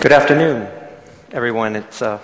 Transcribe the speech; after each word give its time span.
Good 0.00 0.12
afternoon, 0.12 0.68
everyone. 1.32 1.74
It's 1.74 2.00
uh, 2.00 2.20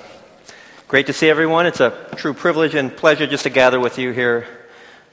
great 0.86 1.08
to 1.08 1.12
see 1.12 1.28
everyone. 1.28 1.66
It's 1.66 1.80
a 1.80 1.90
true 2.14 2.32
privilege 2.32 2.76
and 2.76 2.96
pleasure 2.96 3.26
just 3.26 3.42
to 3.42 3.50
gather 3.50 3.80
with 3.80 3.98
you 3.98 4.12
here. 4.12 4.46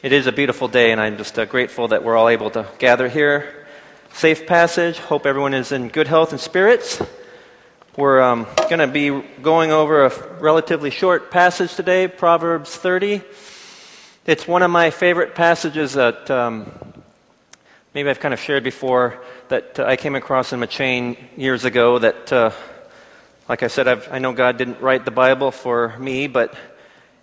It 0.03 0.13
is 0.13 0.27
a 0.27 0.31
beautiful 0.31 0.67
day, 0.67 0.91
and 0.91 1.01
I'm 1.01 1.17
just 1.17 1.39
uh, 1.39 1.45
grateful 1.45 1.87
that 1.87 2.03
we're 2.03 2.15
all 2.15 2.29
able 2.29 2.51
to 2.51 2.67
gather 2.77 3.09
here. 3.09 3.65
Safe 4.13 4.45
passage. 4.45 4.99
Hope 4.99 5.25
everyone 5.25 5.55
is 5.55 5.71
in 5.71 5.87
good 5.87 6.07
health 6.07 6.33
and 6.33 6.39
spirits. 6.39 7.01
We're 7.97 8.21
um, 8.21 8.45
going 8.69 8.77
to 8.77 8.85
be 8.85 9.09
going 9.41 9.71
over 9.71 10.05
a 10.05 10.37
relatively 10.39 10.91
short 10.91 11.31
passage 11.31 11.73
today, 11.73 12.07
Proverbs 12.07 12.75
30. 12.75 13.23
It's 14.27 14.47
one 14.47 14.61
of 14.61 14.69
my 14.69 14.91
favorite 14.91 15.33
passages 15.33 15.93
that 15.93 16.29
um, 16.29 16.71
maybe 17.93 18.09
I've 18.09 18.19
kind 18.19 18.33
of 18.33 18.39
shared 18.39 18.63
before 18.63 19.21
that 19.49 19.79
uh, 19.79 19.83
I 19.83 19.97
came 19.97 20.15
across 20.15 20.53
in 20.53 20.59
Machain 20.59 21.17
years 21.35 21.65
ago. 21.65 21.99
That, 21.99 22.31
uh, 22.31 22.51
like 23.49 23.63
I 23.63 23.67
said, 23.67 23.87
I've, 23.87 24.07
i 24.11 24.19
know 24.19 24.31
God 24.31 24.57
didn't 24.57 24.79
write 24.79 25.03
the 25.03 25.11
Bible 25.11 25.51
for 25.51 25.97
me, 25.99 26.27
but 26.27 26.55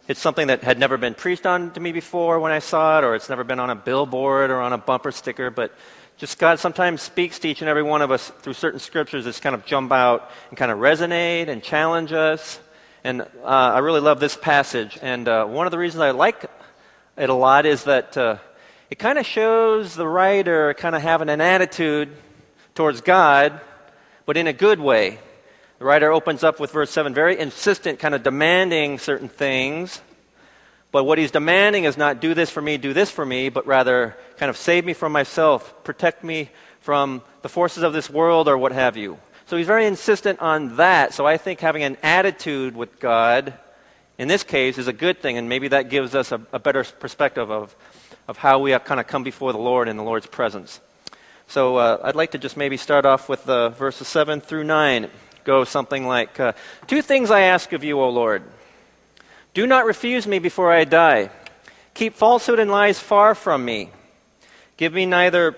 it's 0.08 0.20
something 0.20 0.48
that 0.48 0.62
had 0.62 0.78
never 0.78 0.98
been 0.98 1.14
preached 1.14 1.46
on 1.46 1.70
to 1.72 1.80
me 1.80 1.92
before 1.92 2.38
when 2.40 2.52
I 2.52 2.58
saw 2.58 2.98
it, 2.98 3.04
or 3.04 3.14
it's 3.14 3.28
never 3.28 3.44
been 3.44 3.60
on 3.60 3.70
a 3.70 3.74
billboard 3.74 4.50
or 4.50 4.60
on 4.60 4.72
a 4.72 4.78
bumper 4.78 5.10
sticker. 5.10 5.50
But 5.50 5.72
just 6.18 6.38
God 6.38 6.58
sometimes 6.58 7.00
speaks 7.00 7.38
to 7.40 7.48
each 7.48 7.62
and 7.62 7.68
every 7.68 7.82
one 7.82 8.02
of 8.02 8.10
us 8.10 8.30
through 8.40 8.54
certain 8.54 8.80
scriptures 8.80 9.24
that 9.24 9.40
kind 9.40 9.54
of 9.54 9.64
jump 9.64 9.90
out 9.90 10.30
and 10.50 10.58
kind 10.58 10.70
of 10.70 10.78
resonate 10.78 11.48
and 11.48 11.62
challenge 11.62 12.12
us. 12.12 12.60
And 13.04 13.22
uh, 13.22 13.26
I 13.44 13.78
really 13.78 14.00
love 14.00 14.20
this 14.20 14.36
passage. 14.36 14.98
And 15.00 15.28
uh, 15.28 15.46
one 15.46 15.66
of 15.66 15.70
the 15.70 15.78
reasons 15.78 16.02
I 16.02 16.10
like 16.10 16.44
it 17.16 17.30
a 17.30 17.34
lot 17.34 17.64
is 17.64 17.84
that 17.84 18.16
uh, 18.16 18.36
it 18.90 18.98
kind 18.98 19.18
of 19.18 19.26
shows 19.26 19.94
the 19.94 20.06
writer 20.06 20.74
kind 20.74 20.94
of 20.94 21.02
having 21.02 21.28
an 21.28 21.40
attitude 21.40 22.08
towards 22.74 23.00
God, 23.00 23.60
but 24.24 24.36
in 24.36 24.46
a 24.46 24.52
good 24.52 24.80
way. 24.80 25.18
The 25.78 25.84
writer 25.84 26.10
opens 26.10 26.42
up 26.42 26.58
with 26.58 26.72
verse 26.72 26.90
7, 26.90 27.14
very 27.14 27.38
insistent, 27.38 27.98
kind 27.98 28.14
of 28.14 28.22
demanding 28.22 28.98
certain 28.98 29.28
things. 29.28 30.00
But 30.90 31.04
what 31.04 31.18
he's 31.18 31.30
demanding 31.30 31.84
is 31.84 31.96
not 31.96 32.20
do 32.20 32.34
this 32.34 32.50
for 32.50 32.62
me, 32.62 32.78
do 32.78 32.92
this 32.92 33.10
for 33.10 33.24
me, 33.24 33.50
but 33.50 33.66
rather 33.66 34.16
kind 34.38 34.48
of 34.50 34.56
save 34.56 34.84
me 34.84 34.94
from 34.94 35.12
myself, 35.12 35.84
protect 35.84 36.24
me 36.24 36.50
from 36.80 37.22
the 37.42 37.48
forces 37.48 37.82
of 37.82 37.92
this 37.92 38.08
world 38.08 38.48
or 38.48 38.56
what 38.56 38.72
have 38.72 38.96
you. 38.96 39.18
So 39.46 39.56
he's 39.56 39.66
very 39.66 39.86
insistent 39.86 40.40
on 40.40 40.76
that. 40.76 41.12
So 41.12 41.26
I 41.26 41.36
think 41.36 41.60
having 41.60 41.82
an 41.82 41.96
attitude 42.02 42.74
with 42.74 42.98
God 42.98 43.52
in 44.18 44.28
this 44.28 44.42
case 44.42 44.78
is 44.78 44.88
a 44.88 44.92
good 44.92 45.20
thing, 45.20 45.38
and 45.38 45.48
maybe 45.48 45.68
that 45.68 45.88
gives 45.88 46.14
us 46.14 46.32
a, 46.32 46.40
a 46.52 46.58
better 46.58 46.84
perspective 46.84 47.50
of 47.50 47.74
of 48.28 48.36
how 48.36 48.58
we 48.58 48.78
kind 48.80 49.00
of 49.00 49.06
come 49.06 49.24
before 49.24 49.52
the 49.52 49.58
Lord 49.58 49.88
in 49.88 49.96
the 49.96 50.02
Lord's 50.02 50.26
presence. 50.26 50.80
So 51.46 51.76
uh, 51.78 51.98
I'd 52.04 52.14
like 52.14 52.32
to 52.32 52.38
just 52.38 52.58
maybe 52.58 52.76
start 52.76 53.06
off 53.06 53.28
with 53.28 53.48
uh, 53.48 53.70
verses 53.70 54.06
7 54.06 54.42
through 54.42 54.64
9. 54.64 55.08
Go 55.44 55.64
something 55.64 56.06
like 56.06 56.38
uh, 56.38 56.52
Two 56.86 57.00
things 57.00 57.30
I 57.30 57.40
ask 57.40 57.72
of 57.72 57.82
you, 57.82 57.98
O 57.98 58.10
Lord. 58.10 58.42
Do 59.54 59.66
not 59.66 59.86
refuse 59.86 60.26
me 60.26 60.38
before 60.38 60.70
I 60.70 60.84
die. 60.84 61.30
Keep 61.94 62.14
falsehood 62.14 62.58
and 62.58 62.70
lies 62.70 63.00
far 63.00 63.34
from 63.34 63.64
me. 63.64 63.90
Give 64.76 64.92
me 64.92 65.06
neither 65.06 65.56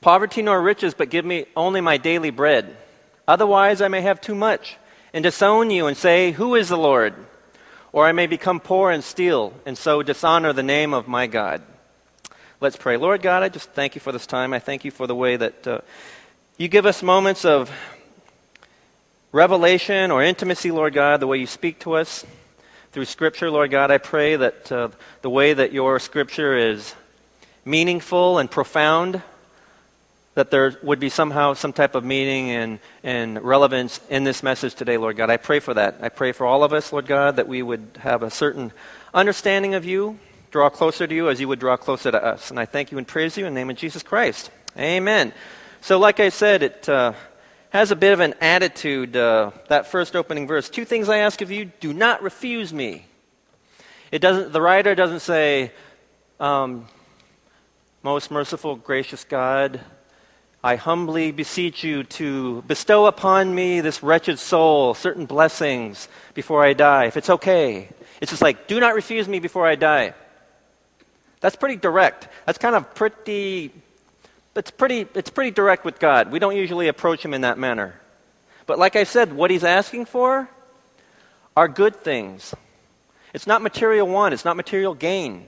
poverty 0.00 0.40
nor 0.40 0.62
riches, 0.62 0.94
but 0.94 1.10
give 1.10 1.26
me 1.26 1.44
only 1.54 1.82
my 1.82 1.98
daily 1.98 2.30
bread. 2.30 2.74
Otherwise, 3.28 3.82
I 3.82 3.88
may 3.88 4.00
have 4.00 4.18
too 4.20 4.34
much 4.34 4.78
and 5.12 5.22
disown 5.22 5.70
you 5.70 5.86
and 5.86 5.96
say, 5.96 6.32
Who 6.32 6.54
is 6.54 6.70
the 6.70 6.78
Lord? 6.78 7.14
Or 7.92 8.06
I 8.06 8.12
may 8.12 8.26
become 8.26 8.60
poor 8.60 8.90
and 8.90 9.02
steal, 9.02 9.52
and 9.66 9.76
so 9.76 10.02
dishonor 10.02 10.52
the 10.52 10.62
name 10.62 10.94
of 10.94 11.08
my 11.08 11.26
God. 11.26 11.62
Let's 12.60 12.76
pray. 12.76 12.96
Lord 12.96 13.22
God, 13.22 13.42
I 13.42 13.48
just 13.48 13.70
thank 13.70 13.94
you 13.94 14.00
for 14.00 14.12
this 14.12 14.26
time. 14.26 14.52
I 14.52 14.58
thank 14.58 14.84
you 14.84 14.90
for 14.90 15.06
the 15.06 15.14
way 15.14 15.36
that 15.36 15.66
uh, 15.66 15.80
you 16.58 16.68
give 16.68 16.86
us 16.86 17.02
moments 17.02 17.44
of 17.44 17.70
revelation 19.32 20.10
or 20.10 20.22
intimacy, 20.22 20.70
Lord 20.70 20.92
God, 20.92 21.20
the 21.20 21.26
way 21.26 21.38
you 21.38 21.46
speak 21.46 21.78
to 21.80 21.94
us 21.94 22.24
through 22.92 23.06
Scripture, 23.06 23.50
Lord 23.50 23.70
God. 23.70 23.90
I 23.90 23.98
pray 23.98 24.36
that 24.36 24.70
uh, 24.70 24.88
the 25.22 25.30
way 25.30 25.54
that 25.54 25.72
your 25.72 25.98
Scripture 25.98 26.56
is 26.56 26.94
meaningful 27.64 28.38
and 28.38 28.50
profound 28.50 29.22
that 30.34 30.50
there 30.50 30.76
would 30.82 31.00
be 31.00 31.08
somehow 31.08 31.54
some 31.54 31.72
type 31.72 31.94
of 31.94 32.04
meaning 32.04 32.50
and, 32.50 32.78
and 33.02 33.42
relevance 33.42 34.00
in 34.08 34.24
this 34.24 34.42
message 34.42 34.74
today, 34.74 34.96
Lord 34.96 35.16
God. 35.16 35.28
I 35.28 35.36
pray 35.36 35.58
for 35.58 35.74
that. 35.74 35.98
I 36.00 36.08
pray 36.08 36.32
for 36.32 36.46
all 36.46 36.62
of 36.62 36.72
us, 36.72 36.92
Lord 36.92 37.06
God, 37.06 37.36
that 37.36 37.48
we 37.48 37.62
would 37.62 37.98
have 38.00 38.22
a 38.22 38.30
certain 38.30 38.72
understanding 39.12 39.74
of 39.74 39.84
you, 39.84 40.18
draw 40.50 40.70
closer 40.70 41.06
to 41.06 41.14
you 41.14 41.28
as 41.28 41.40
you 41.40 41.48
would 41.48 41.58
draw 41.58 41.76
closer 41.76 42.12
to 42.12 42.24
us. 42.24 42.50
And 42.50 42.60
I 42.60 42.64
thank 42.64 42.92
you 42.92 42.98
and 42.98 43.06
praise 43.06 43.36
you 43.36 43.44
in 43.44 43.54
the 43.54 43.60
name 43.60 43.70
of 43.70 43.76
Jesus 43.76 44.02
Christ. 44.02 44.50
Amen. 44.78 45.32
So, 45.80 45.98
like 45.98 46.20
I 46.20 46.28
said, 46.28 46.62
it 46.62 46.88
uh, 46.88 47.12
has 47.70 47.90
a 47.90 47.96
bit 47.96 48.12
of 48.12 48.20
an 48.20 48.34
attitude, 48.40 49.16
uh, 49.16 49.50
that 49.68 49.88
first 49.88 50.14
opening 50.14 50.46
verse. 50.46 50.68
Two 50.68 50.84
things 50.84 51.08
I 51.08 51.18
ask 51.18 51.40
of 51.40 51.50
you 51.50 51.72
do 51.80 51.92
not 51.92 52.22
refuse 52.22 52.72
me. 52.72 53.06
It 54.12 54.20
doesn't, 54.20 54.52
the 54.52 54.60
writer 54.60 54.94
doesn't 54.94 55.20
say, 55.20 55.72
um, 56.38 56.86
most 58.02 58.30
merciful, 58.30 58.76
gracious 58.76 59.24
God, 59.24 59.80
I 60.62 60.76
humbly 60.76 61.32
beseech 61.32 61.82
you 61.82 62.04
to 62.04 62.60
bestow 62.62 63.06
upon 63.06 63.54
me, 63.54 63.80
this 63.80 64.02
wretched 64.02 64.38
soul, 64.38 64.92
certain 64.92 65.24
blessings 65.24 66.06
before 66.34 66.62
I 66.62 66.74
die, 66.74 67.06
if 67.06 67.16
it's 67.16 67.30
okay. 67.30 67.88
It's 68.20 68.30
just 68.30 68.42
like, 68.42 68.66
do 68.66 68.78
not 68.78 68.94
refuse 68.94 69.26
me 69.26 69.38
before 69.38 69.66
I 69.66 69.76
die. 69.76 70.12
That's 71.40 71.56
pretty 71.56 71.76
direct. 71.76 72.28
That's 72.44 72.58
kind 72.58 72.76
of 72.76 72.94
pretty, 72.94 73.72
it's 74.54 74.70
pretty, 74.70 75.06
it's 75.14 75.30
pretty 75.30 75.50
direct 75.50 75.86
with 75.86 75.98
God. 75.98 76.30
We 76.30 76.38
don't 76.38 76.56
usually 76.56 76.88
approach 76.88 77.24
Him 77.24 77.32
in 77.32 77.40
that 77.40 77.56
manner. 77.56 77.98
But 78.66 78.78
like 78.78 78.96
I 78.96 79.04
said, 79.04 79.32
what 79.32 79.50
He's 79.50 79.64
asking 79.64 80.04
for 80.04 80.50
are 81.56 81.68
good 81.68 81.96
things. 81.96 82.54
It's 83.32 83.46
not 83.46 83.62
material 83.62 84.06
want, 84.06 84.34
it's 84.34 84.44
not 84.44 84.58
material 84.58 84.92
gain. 84.92 85.46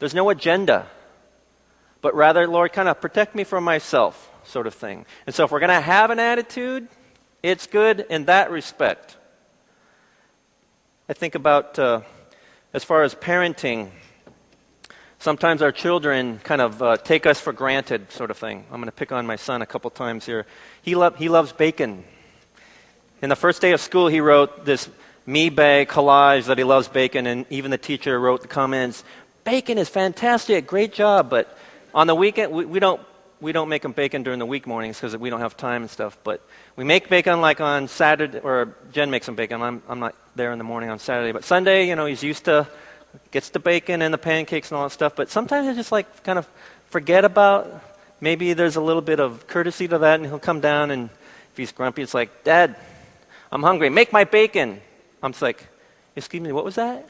There's 0.00 0.14
no 0.14 0.30
agenda. 0.30 0.88
But 2.00 2.16
rather, 2.16 2.48
Lord, 2.48 2.72
kind 2.72 2.88
of 2.88 3.00
protect 3.00 3.36
me 3.36 3.44
from 3.44 3.62
myself 3.62 4.27
sort 4.48 4.66
of 4.66 4.74
thing. 4.74 5.06
And 5.26 5.34
so 5.34 5.44
if 5.44 5.50
we're 5.50 5.60
going 5.60 5.68
to 5.68 5.80
have 5.80 6.10
an 6.10 6.18
attitude, 6.18 6.88
it's 7.42 7.66
good 7.66 8.06
in 8.10 8.24
that 8.24 8.50
respect. 8.50 9.16
I 11.08 11.12
think 11.12 11.34
about 11.34 11.78
uh, 11.78 12.00
as 12.72 12.84
far 12.84 13.02
as 13.02 13.14
parenting, 13.14 13.90
sometimes 15.18 15.62
our 15.62 15.72
children 15.72 16.40
kind 16.44 16.60
of 16.60 16.82
uh, 16.82 16.96
take 16.96 17.26
us 17.26 17.40
for 17.40 17.52
granted, 17.52 18.10
sort 18.12 18.30
of 18.30 18.36
thing. 18.36 18.64
I'm 18.70 18.80
going 18.80 18.86
to 18.86 18.92
pick 18.92 19.12
on 19.12 19.26
my 19.26 19.36
son 19.36 19.62
a 19.62 19.66
couple 19.66 19.90
times 19.90 20.26
here. 20.26 20.46
He, 20.82 20.94
lo- 20.94 21.10
he 21.10 21.28
loves 21.28 21.52
bacon. 21.52 22.04
In 23.22 23.28
the 23.28 23.36
first 23.36 23.60
day 23.60 23.72
of 23.72 23.80
school, 23.80 24.08
he 24.08 24.20
wrote 24.20 24.64
this 24.64 24.88
me 25.26 25.50
bag 25.50 25.88
collage 25.88 26.46
that 26.46 26.56
he 26.56 26.64
loves 26.64 26.88
bacon, 26.88 27.26
and 27.26 27.44
even 27.50 27.70
the 27.70 27.78
teacher 27.78 28.18
wrote 28.18 28.42
the 28.42 28.48
comments 28.48 29.04
Bacon 29.44 29.78
is 29.78 29.88
fantastic, 29.88 30.66
great 30.66 30.92
job, 30.92 31.30
but 31.30 31.56
on 31.94 32.06
the 32.06 32.14
weekend, 32.14 32.52
we, 32.52 32.66
we 32.66 32.80
don't 32.80 33.00
we 33.40 33.52
don't 33.52 33.68
make 33.68 33.82
them 33.82 33.92
bacon 33.92 34.22
during 34.22 34.38
the 34.38 34.46
week 34.46 34.66
mornings 34.66 34.96
because 34.96 35.16
we 35.16 35.30
don't 35.30 35.40
have 35.40 35.56
time 35.56 35.82
and 35.82 35.90
stuff. 35.90 36.18
But 36.24 36.40
we 36.76 36.84
make 36.84 37.08
bacon 37.08 37.40
like 37.40 37.60
on 37.60 37.88
Saturday, 37.88 38.38
or 38.40 38.74
Jen 38.92 39.10
makes 39.10 39.26
some 39.26 39.36
bacon. 39.36 39.62
I'm, 39.62 39.82
I'm 39.88 40.00
not 40.00 40.14
there 40.34 40.52
in 40.52 40.58
the 40.58 40.64
morning 40.64 40.90
on 40.90 40.98
Saturday. 40.98 41.32
But 41.32 41.44
Sunday, 41.44 41.88
you 41.88 41.96
know, 41.96 42.06
he's 42.06 42.22
used 42.22 42.44
to, 42.46 42.66
gets 43.30 43.50
the 43.50 43.58
bacon 43.58 44.02
and 44.02 44.12
the 44.12 44.18
pancakes 44.18 44.70
and 44.70 44.78
all 44.78 44.84
that 44.84 44.92
stuff. 44.92 45.14
But 45.14 45.30
sometimes 45.30 45.68
I 45.68 45.74
just 45.74 45.92
like 45.92 46.24
kind 46.24 46.38
of 46.38 46.48
forget 46.86 47.24
about, 47.24 47.82
maybe 48.20 48.52
there's 48.54 48.76
a 48.76 48.80
little 48.80 49.02
bit 49.02 49.20
of 49.20 49.46
courtesy 49.46 49.86
to 49.88 49.98
that, 49.98 50.16
and 50.16 50.26
he'll 50.26 50.38
come 50.38 50.60
down 50.60 50.90
and 50.90 51.10
if 51.52 51.56
he's 51.56 51.72
grumpy, 51.72 52.02
it's 52.02 52.14
like, 52.14 52.44
Dad, 52.44 52.76
I'm 53.50 53.62
hungry. 53.62 53.88
Make 53.88 54.12
my 54.12 54.24
bacon. 54.24 54.80
I'm 55.22 55.32
just 55.32 55.42
like, 55.42 55.66
excuse 56.14 56.42
me, 56.42 56.52
what 56.52 56.64
was 56.64 56.76
that? 56.76 57.08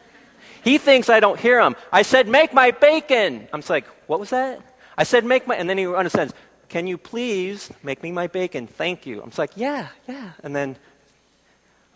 He 0.63 0.79
thinks 0.79 1.09
I 1.09 1.21
don't 1.21 1.39
hear 1.39 1.61
him. 1.61 1.77
I 1.93 2.03
said, 2.03 2.29
make 2.29 2.53
my 2.53 2.71
bacon. 2.71 3.49
I'm 3.53 3.61
just 3.61 3.71
like, 3.71 3.87
what 4.07 4.21
was 4.21 4.31
that? 4.31 4.61
I 4.99 5.05
said, 5.05 5.25
make 5.25 5.47
my, 5.47 5.55
and 5.55 5.71
then 5.71 5.79
he 5.79 5.87
understands, 5.87 6.35
can 6.69 6.87
you 6.87 6.99
please 6.99 7.71
make 7.83 8.03
me 8.03 8.13
my 8.13 8.27
bacon? 8.27 8.67
Thank 8.67 9.07
you. 9.07 9.23
I'm 9.23 9.31
like, 9.39 9.53
yeah, 9.55 9.89
yeah. 10.07 10.33
And 10.43 10.55
then, 10.55 10.77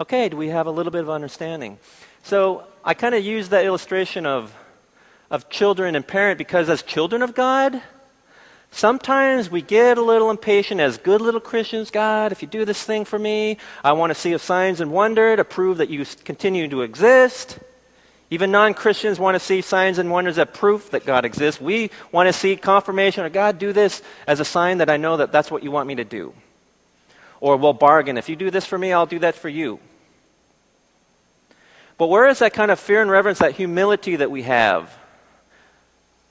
okay, 0.01 0.29
do 0.31 0.37
we 0.37 0.49
have 0.49 0.67
a 0.67 0.71
little 0.71 0.93
bit 0.93 1.03
of 1.03 1.11
understanding? 1.11 1.79
So 2.23 2.65
I 2.85 2.95
kind 2.95 3.15
of 3.15 3.25
use 3.25 3.51
that 3.51 3.67
illustration 3.67 4.25
of, 4.25 4.55
of 5.31 5.51
children 5.51 5.97
and 5.97 6.07
parent 6.07 6.39
because 6.39 6.71
as 6.71 6.83
children 6.83 7.21
of 7.21 7.35
God, 7.35 7.83
Sometimes 8.75 9.51
we 9.51 9.61
get 9.61 9.99
a 9.99 10.03
little 10.03 10.31
impatient 10.31 10.81
as 10.81 10.97
good 10.97 11.21
little 11.21 11.43
Christians. 11.43 11.91
God, 11.91 12.33
if 12.33 12.41
you 12.41 12.49
do 12.49 12.65
this 12.65 12.83
thing 12.83 13.05
for 13.05 13.19
me, 13.19 13.59
I 13.85 13.93
want 13.93 14.13
to 14.13 14.15
see 14.15 14.37
signs 14.39 14.81
and 14.81 14.91
wonder 14.91 15.37
to 15.37 15.45
prove 15.45 15.77
that 15.77 15.91
you 15.91 16.07
continue 16.25 16.67
to 16.69 16.81
exist. 16.81 17.59
Even 18.33 18.51
non 18.51 18.73
Christians 18.73 19.21
want 19.21 19.35
to 19.35 19.39
see 19.39 19.61
signs 19.61 19.99
and 19.99 20.11
wonders 20.11 20.39
as 20.39 20.49
proof 20.55 20.93
that 20.93 21.05
God 21.05 21.27
exists. 21.27 21.61
We 21.61 21.91
want 22.13 22.29
to 22.29 22.33
see 22.33 22.57
confirmation 22.57 23.27
of 23.27 23.35
God, 23.35 23.59
do 23.59 23.75
this 23.75 24.01
as 24.27 24.41
a 24.41 24.45
sign 24.45 24.79
that 24.79 24.89
I 24.89 24.97
know 24.97 25.19
that 25.19 25.33
that's 25.33 25.51
what 25.51 25.63
you 25.63 25.71
want 25.71 25.87
me 25.87 25.97
to 25.97 26.05
do. 26.05 26.33
Or 27.41 27.59
we'll 27.59 27.75
bargain. 27.75 28.17
If 28.17 28.31
you 28.31 28.37
do 28.37 28.51
this 28.51 28.65
for 28.65 28.79
me, 28.79 28.91
I'll 28.91 29.05
do 29.05 29.19
that 29.19 29.35
for 29.35 29.51
you. 29.51 29.81
But 31.99 32.07
where 32.07 32.27
is 32.27 32.39
that 32.39 32.55
kind 32.55 32.71
of 32.71 32.81
fear 32.81 33.03
and 33.03 33.11
reverence, 33.11 33.41
that 33.41 33.53
humility 33.53 34.17
that 34.17 34.31
we 34.31 34.45
have? 34.45 34.91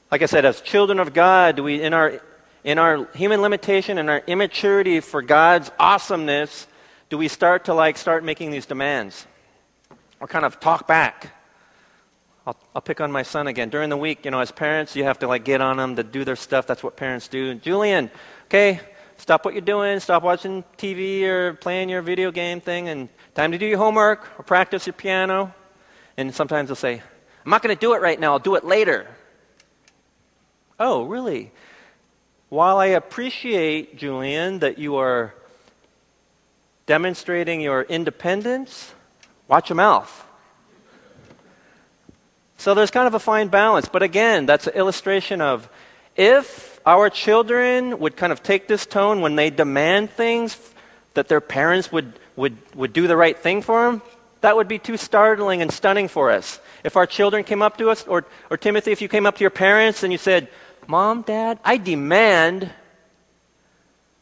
Like 0.09 0.23
I 0.23 0.25
said, 0.25 0.43
as 0.43 0.59
children 0.59 0.99
of 0.99 1.13
God, 1.13 1.57
do 1.57 1.63
we, 1.63 1.83
in 1.83 1.93
our, 1.93 2.19
in 2.63 2.79
our 2.79 3.05
human 3.13 3.43
limitation 3.43 3.99
and 3.99 4.09
our 4.09 4.23
immaturity 4.25 5.01
for 5.01 5.21
God's 5.21 5.69
awesomeness, 5.77 6.65
do 7.11 7.19
we 7.19 7.27
start 7.27 7.65
to 7.65 7.75
like 7.75 7.95
start 7.95 8.23
making 8.23 8.49
these 8.49 8.65
demands 8.65 9.27
or 10.19 10.25
kind 10.25 10.45
of 10.45 10.59
talk 10.59 10.87
back? 10.87 11.35
I'll, 12.45 12.57
I'll 12.73 12.81
pick 12.81 12.99
on 13.01 13.11
my 13.11 13.21
son 13.21 13.47
again. 13.47 13.69
During 13.69 13.89
the 13.89 13.97
week, 13.97 14.25
you 14.25 14.31
know, 14.31 14.39
as 14.39 14.51
parents, 14.51 14.95
you 14.95 15.03
have 15.03 15.19
to 15.19 15.27
like 15.27 15.45
get 15.45 15.61
on 15.61 15.77
them 15.77 15.95
to 15.95 16.03
do 16.03 16.25
their 16.25 16.35
stuff. 16.35 16.65
That's 16.65 16.83
what 16.83 16.95
parents 16.95 17.27
do. 17.27 17.53
Julian, 17.55 18.09
okay, 18.45 18.79
stop 19.17 19.45
what 19.45 19.53
you're 19.53 19.61
doing, 19.61 19.99
stop 19.99 20.23
watching 20.23 20.63
TV 20.77 21.23
or 21.23 21.53
playing 21.53 21.89
your 21.89 22.01
video 22.01 22.31
game 22.31 22.59
thing, 22.59 22.89
and 22.89 23.09
time 23.35 23.51
to 23.51 23.59
do 23.59 23.67
your 23.67 23.77
homework 23.77 24.27
or 24.39 24.43
practice 24.43 24.87
your 24.87 24.93
piano. 24.93 25.53
And 26.17 26.33
sometimes 26.33 26.69
they'll 26.69 26.75
say, 26.75 27.03
I'm 27.45 27.49
not 27.51 27.61
going 27.61 27.75
to 27.75 27.79
do 27.79 27.93
it 27.93 28.01
right 28.01 28.19
now, 28.19 28.33
I'll 28.33 28.39
do 28.39 28.55
it 28.55 28.65
later. 28.65 29.07
Oh, 30.79 31.03
really? 31.03 31.51
While 32.49 32.77
I 32.77 32.87
appreciate, 32.87 33.97
Julian, 33.97 34.59
that 34.59 34.79
you 34.79 34.95
are 34.95 35.35
demonstrating 36.87 37.61
your 37.61 37.83
independence, 37.83 38.93
watch 39.47 39.69
your 39.69 39.75
mouth. 39.75 40.25
So 42.61 42.75
there's 42.75 42.91
kind 42.91 43.07
of 43.07 43.15
a 43.15 43.19
fine 43.19 43.47
balance. 43.47 43.89
But 43.89 44.03
again, 44.03 44.45
that's 44.45 44.67
an 44.67 44.75
illustration 44.75 45.41
of 45.41 45.67
if 46.15 46.79
our 46.85 47.09
children 47.09 47.97
would 47.97 48.15
kind 48.15 48.31
of 48.31 48.43
take 48.43 48.67
this 48.67 48.85
tone 48.85 49.21
when 49.21 49.35
they 49.35 49.49
demand 49.49 50.11
things 50.11 50.55
that 51.15 51.27
their 51.27 51.41
parents 51.41 51.91
would, 51.91 52.13
would, 52.35 52.55
would 52.75 52.93
do 52.93 53.07
the 53.07 53.17
right 53.17 53.35
thing 53.35 53.63
for 53.63 53.89
them, 53.89 54.03
that 54.41 54.55
would 54.55 54.67
be 54.67 54.77
too 54.77 54.95
startling 54.95 55.63
and 55.63 55.71
stunning 55.71 56.07
for 56.07 56.29
us. 56.29 56.59
If 56.83 56.95
our 56.97 57.07
children 57.07 57.43
came 57.43 57.63
up 57.63 57.77
to 57.79 57.89
us, 57.89 58.05
or, 58.05 58.25
or 58.51 58.57
Timothy, 58.57 58.91
if 58.91 59.01
you 59.01 59.07
came 59.07 59.25
up 59.25 59.37
to 59.37 59.41
your 59.41 59.49
parents 59.49 60.03
and 60.03 60.11
you 60.11 60.19
said, 60.19 60.47
Mom, 60.85 61.23
Dad, 61.23 61.57
I 61.65 61.77
demand 61.77 62.69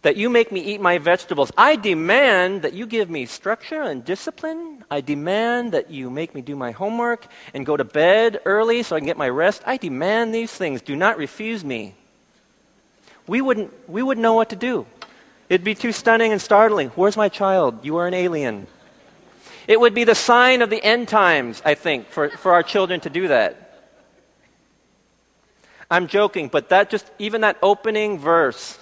that 0.02 0.16
you 0.16 0.30
make 0.30 0.52
me 0.52 0.62
eat 0.62 0.80
my 0.80 0.98
vegetables. 0.98 1.52
I 1.58 1.76
demand 1.76 2.62
that 2.62 2.74
you 2.74 2.86
give 2.86 3.10
me 3.10 3.26
structure 3.26 3.82
and 3.82 4.04
discipline. 4.04 4.86
I 4.90 5.02
demand 5.02 5.74
that 5.74 5.92
you 5.92 6.10
make 6.10 6.34
me 6.34 6.42
do 6.42 6.56
my 6.56 6.72
homework 6.72 7.28
and 7.54 7.66
go 7.66 7.76
to 7.76 7.84
bed 7.84 8.40
early 8.46 8.82
so 8.84 8.96
I 8.96 9.00
can 9.00 9.08
get 9.08 9.18
my 9.18 9.30
rest. 9.30 9.62
I 9.66 9.78
demand 9.78 10.34
these 10.34 10.54
things. 10.54 10.82
Do 10.82 10.96
not 10.96 11.18
refuse 11.18 11.66
me. 11.66 11.96
We 13.28 13.42
wouldn't, 13.42 13.74
we 13.90 14.02
wouldn't 14.02 14.24
know 14.24 14.34
what 14.34 14.50
to 14.50 14.56
do. 14.56 14.86
It'd 15.50 15.66
be 15.66 15.76
too 15.76 15.92
stunning 15.92 16.32
and 16.32 16.42
startling. 16.42 16.90
Where's 16.90 17.18
my 17.18 17.28
child? 17.28 17.84
You 17.84 17.98
are 17.98 18.08
an 18.08 18.14
alien. 18.14 18.68
It 19.68 19.80
would 19.80 19.94
be 19.94 20.04
the 20.04 20.16
sign 20.16 20.62
of 20.62 20.70
the 20.70 20.82
end 20.82 21.10
times, 21.10 21.62
I 21.66 21.76
think, 21.76 22.08
for, 22.08 22.30
for 22.30 22.54
our 22.54 22.64
children 22.64 23.02
to 23.02 23.10
do 23.10 23.28
that. 23.28 23.66
I'm 25.92 26.08
joking, 26.08 26.48
but 26.48 26.70
that 26.70 26.90
just, 26.90 27.10
even 27.20 27.42
that 27.42 27.58
opening 27.62 28.18
verse, 28.18 28.78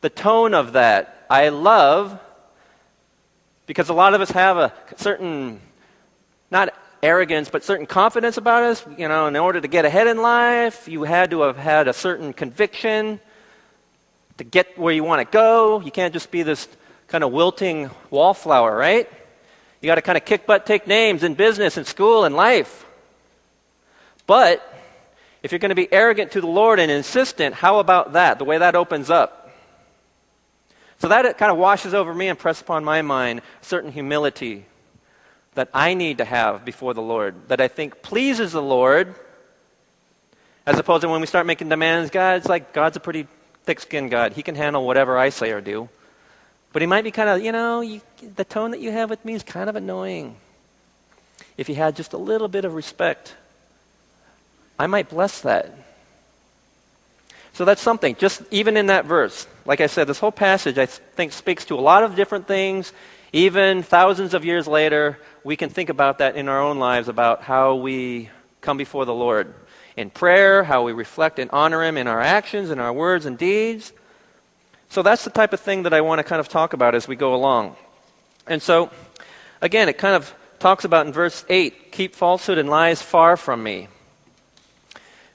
the 0.00 0.10
tone 0.10 0.54
of 0.54 0.72
that, 0.72 1.26
I 1.28 1.48
love 1.48 2.18
because 3.66 3.88
a 3.88 3.94
lot 3.94 4.14
of 4.14 4.20
us 4.20 4.30
have 4.32 4.56
a 4.56 4.72
certain, 4.96 5.60
not 6.50 6.74
arrogance, 7.02 7.48
but 7.48 7.62
certain 7.62 7.86
confidence 7.86 8.36
about 8.36 8.64
us. 8.64 8.84
You 8.98 9.08
know, 9.08 9.26
in 9.26 9.36
order 9.36 9.60
to 9.60 9.68
get 9.68 9.84
ahead 9.84 10.06
in 10.06 10.20
life, 10.20 10.88
you 10.88 11.04
had 11.04 11.30
to 11.30 11.42
have 11.42 11.56
had 11.56 11.86
a 11.86 11.92
certain 11.92 12.32
conviction 12.32 13.20
to 14.38 14.44
get 14.44 14.76
where 14.78 14.92
you 14.92 15.04
want 15.04 15.20
to 15.20 15.32
go. 15.32 15.80
You 15.80 15.90
can't 15.90 16.12
just 16.12 16.30
be 16.30 16.42
this 16.42 16.66
kind 17.08 17.22
of 17.22 17.32
wilting 17.32 17.90
wallflower, 18.10 18.76
right? 18.76 19.08
You 19.80 19.86
got 19.86 19.96
to 19.96 20.02
kind 20.02 20.18
of 20.18 20.24
kick 20.24 20.46
butt, 20.46 20.66
take 20.66 20.86
names 20.86 21.22
in 21.22 21.34
business 21.34 21.76
in 21.76 21.84
school 21.84 22.24
in 22.24 22.34
life. 22.34 22.84
But 24.26 24.66
if 25.42 25.52
you're 25.52 25.58
going 25.58 25.70
to 25.70 25.74
be 25.74 25.92
arrogant 25.92 26.32
to 26.32 26.40
the 26.40 26.46
Lord 26.46 26.78
and 26.80 26.90
insistent, 26.90 27.54
how 27.54 27.78
about 27.78 28.14
that? 28.14 28.38
The 28.38 28.44
way 28.44 28.58
that 28.58 28.74
opens 28.74 29.10
up. 29.10 29.39
So 31.00 31.08
that 31.08 31.24
it 31.24 31.38
kind 31.38 31.50
of 31.50 31.58
washes 31.58 31.94
over 31.94 32.14
me 32.14 32.28
and 32.28 32.38
presses 32.38 32.62
upon 32.62 32.84
my 32.84 33.02
mind 33.02 33.40
a 33.40 33.64
certain 33.64 33.90
humility 33.90 34.66
that 35.54 35.68
I 35.74 35.94
need 35.94 36.18
to 36.18 36.24
have 36.24 36.64
before 36.64 36.94
the 36.94 37.02
Lord, 37.02 37.48
that 37.48 37.60
I 37.60 37.68
think 37.68 38.02
pleases 38.02 38.52
the 38.52 38.62
Lord, 38.62 39.14
as 40.66 40.78
opposed 40.78 41.02
to 41.02 41.08
when 41.08 41.20
we 41.20 41.26
start 41.26 41.46
making 41.46 41.68
demands, 41.70 42.10
God, 42.10 42.36
it's 42.36 42.48
like 42.48 42.72
God's 42.72 42.96
a 42.96 43.00
pretty 43.00 43.26
thick 43.64 43.80
skinned 43.80 44.10
God. 44.10 44.34
He 44.34 44.42
can 44.42 44.54
handle 44.54 44.86
whatever 44.86 45.18
I 45.18 45.30
say 45.30 45.50
or 45.50 45.60
do. 45.60 45.88
But 46.72 46.82
he 46.82 46.86
might 46.86 47.02
be 47.02 47.10
kind 47.10 47.28
of, 47.28 47.42
you 47.42 47.50
know, 47.50 47.80
you, 47.80 48.00
the 48.36 48.44
tone 48.44 48.70
that 48.70 48.80
you 48.80 48.92
have 48.92 49.10
with 49.10 49.24
me 49.24 49.34
is 49.34 49.42
kind 49.42 49.68
of 49.68 49.76
annoying. 49.76 50.36
If 51.56 51.68
you 51.68 51.74
had 51.74 51.96
just 51.96 52.12
a 52.12 52.18
little 52.18 52.46
bit 52.46 52.64
of 52.64 52.74
respect, 52.74 53.34
I 54.78 54.86
might 54.86 55.08
bless 55.08 55.40
that. 55.40 55.74
So 57.54 57.64
that's 57.64 57.82
something, 57.82 58.14
just 58.16 58.42
even 58.50 58.76
in 58.76 58.86
that 58.86 59.06
verse. 59.06 59.46
Like 59.64 59.80
I 59.80 59.86
said, 59.86 60.06
this 60.06 60.18
whole 60.18 60.32
passage, 60.32 60.78
I 60.78 60.86
think, 60.86 61.32
speaks 61.32 61.64
to 61.66 61.74
a 61.74 61.80
lot 61.80 62.02
of 62.02 62.14
different 62.14 62.46
things. 62.46 62.92
Even 63.32 63.82
thousands 63.82 64.34
of 64.34 64.44
years 64.44 64.66
later, 64.66 65.18
we 65.44 65.56
can 65.56 65.70
think 65.70 65.88
about 65.88 66.18
that 66.18 66.36
in 66.36 66.48
our 66.48 66.60
own 66.60 66.78
lives 66.78 67.08
about 67.08 67.42
how 67.42 67.74
we 67.76 68.30
come 68.60 68.76
before 68.76 69.04
the 69.04 69.14
Lord 69.14 69.54
in 69.96 70.10
prayer, 70.10 70.64
how 70.64 70.82
we 70.82 70.92
reflect 70.92 71.38
and 71.38 71.50
honor 71.52 71.84
Him 71.84 71.96
in 71.96 72.06
our 72.06 72.20
actions, 72.20 72.70
in 72.70 72.78
our 72.78 72.92
words 72.92 73.26
and 73.26 73.36
deeds. 73.36 73.92
So 74.88 75.02
that's 75.02 75.24
the 75.24 75.30
type 75.30 75.52
of 75.52 75.60
thing 75.60 75.84
that 75.84 75.94
I 75.94 76.00
want 76.00 76.18
to 76.18 76.24
kind 76.24 76.40
of 76.40 76.48
talk 76.48 76.72
about 76.72 76.94
as 76.94 77.06
we 77.06 77.16
go 77.16 77.34
along. 77.34 77.76
And 78.46 78.60
so, 78.60 78.90
again, 79.60 79.88
it 79.88 79.98
kind 79.98 80.16
of 80.16 80.34
talks 80.58 80.84
about 80.84 81.06
in 81.06 81.12
verse 81.12 81.44
8 81.48 81.92
keep 81.92 82.14
falsehood 82.14 82.58
and 82.58 82.68
lies 82.68 83.00
far 83.00 83.36
from 83.36 83.62
me. 83.62 83.88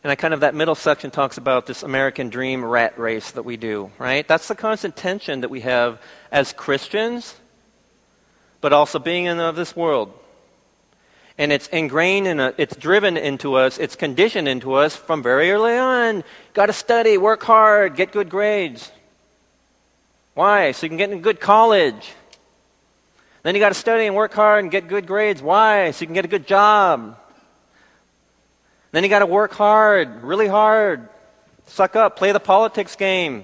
And 0.05 0.11
I 0.11 0.15
kind 0.15 0.35
of, 0.35 0.41
that 0.41 0.53
middle 0.53 0.75
section 0.75 1.09
talks 1.09 1.39
about 1.39 1.65
this 1.65 1.81
American 1.81 2.29
dream 2.29 2.63
rat 2.63 2.99
race 2.99 3.31
that 3.31 3.41
we 3.41 3.57
do, 3.57 3.89
right? 3.97 4.27
That's 4.27 4.47
the 4.47 4.53
constant 4.53 4.95
tension 4.95 5.41
that 5.41 5.49
we 5.49 5.61
have 5.61 5.99
as 6.31 6.53
Christians, 6.53 7.33
but 8.61 8.71
also 8.71 8.99
being 8.99 9.25
in 9.25 9.39
of 9.39 9.55
this 9.55 9.75
world. 9.75 10.13
And 11.39 11.51
it's 11.51 11.67
ingrained 11.69 12.27
in 12.27 12.39
a, 12.39 12.53
it's 12.55 12.75
driven 12.75 13.17
into 13.17 13.55
us, 13.55 13.79
it's 13.79 13.95
conditioned 13.95 14.47
into 14.47 14.73
us 14.73 14.95
from 14.95 15.23
very 15.23 15.49
early 15.49 15.75
on. 15.75 16.23
Got 16.53 16.67
to 16.67 16.73
study, 16.73 17.17
work 17.17 17.41
hard, 17.41 17.95
get 17.95 18.11
good 18.11 18.29
grades. 18.29 18.91
Why? 20.35 20.71
So 20.71 20.85
you 20.85 20.89
can 20.89 20.97
get 20.97 21.09
in 21.09 21.17
a 21.17 21.21
good 21.21 21.39
college. 21.39 22.13
Then 23.41 23.55
you 23.55 23.59
got 23.59 23.69
to 23.69 23.73
study 23.73 24.05
and 24.05 24.15
work 24.15 24.33
hard 24.35 24.65
and 24.65 24.69
get 24.69 24.87
good 24.87 25.07
grades. 25.07 25.41
Why? 25.41 25.89
So 25.89 26.01
you 26.01 26.05
can 26.05 26.13
get 26.13 26.25
a 26.25 26.27
good 26.27 26.45
job. 26.45 27.17
Then 28.95 29.03
you 29.03 29.09
got 29.09 29.19
to 29.19 29.25
work 29.25 29.51
hard, 29.51 30.23
really 30.23 30.47
hard. 30.47 31.09
Suck 31.65 31.97
up, 31.97 32.15
play 32.15 32.31
the 32.31 32.39
politics 32.39 32.95
game, 32.95 33.43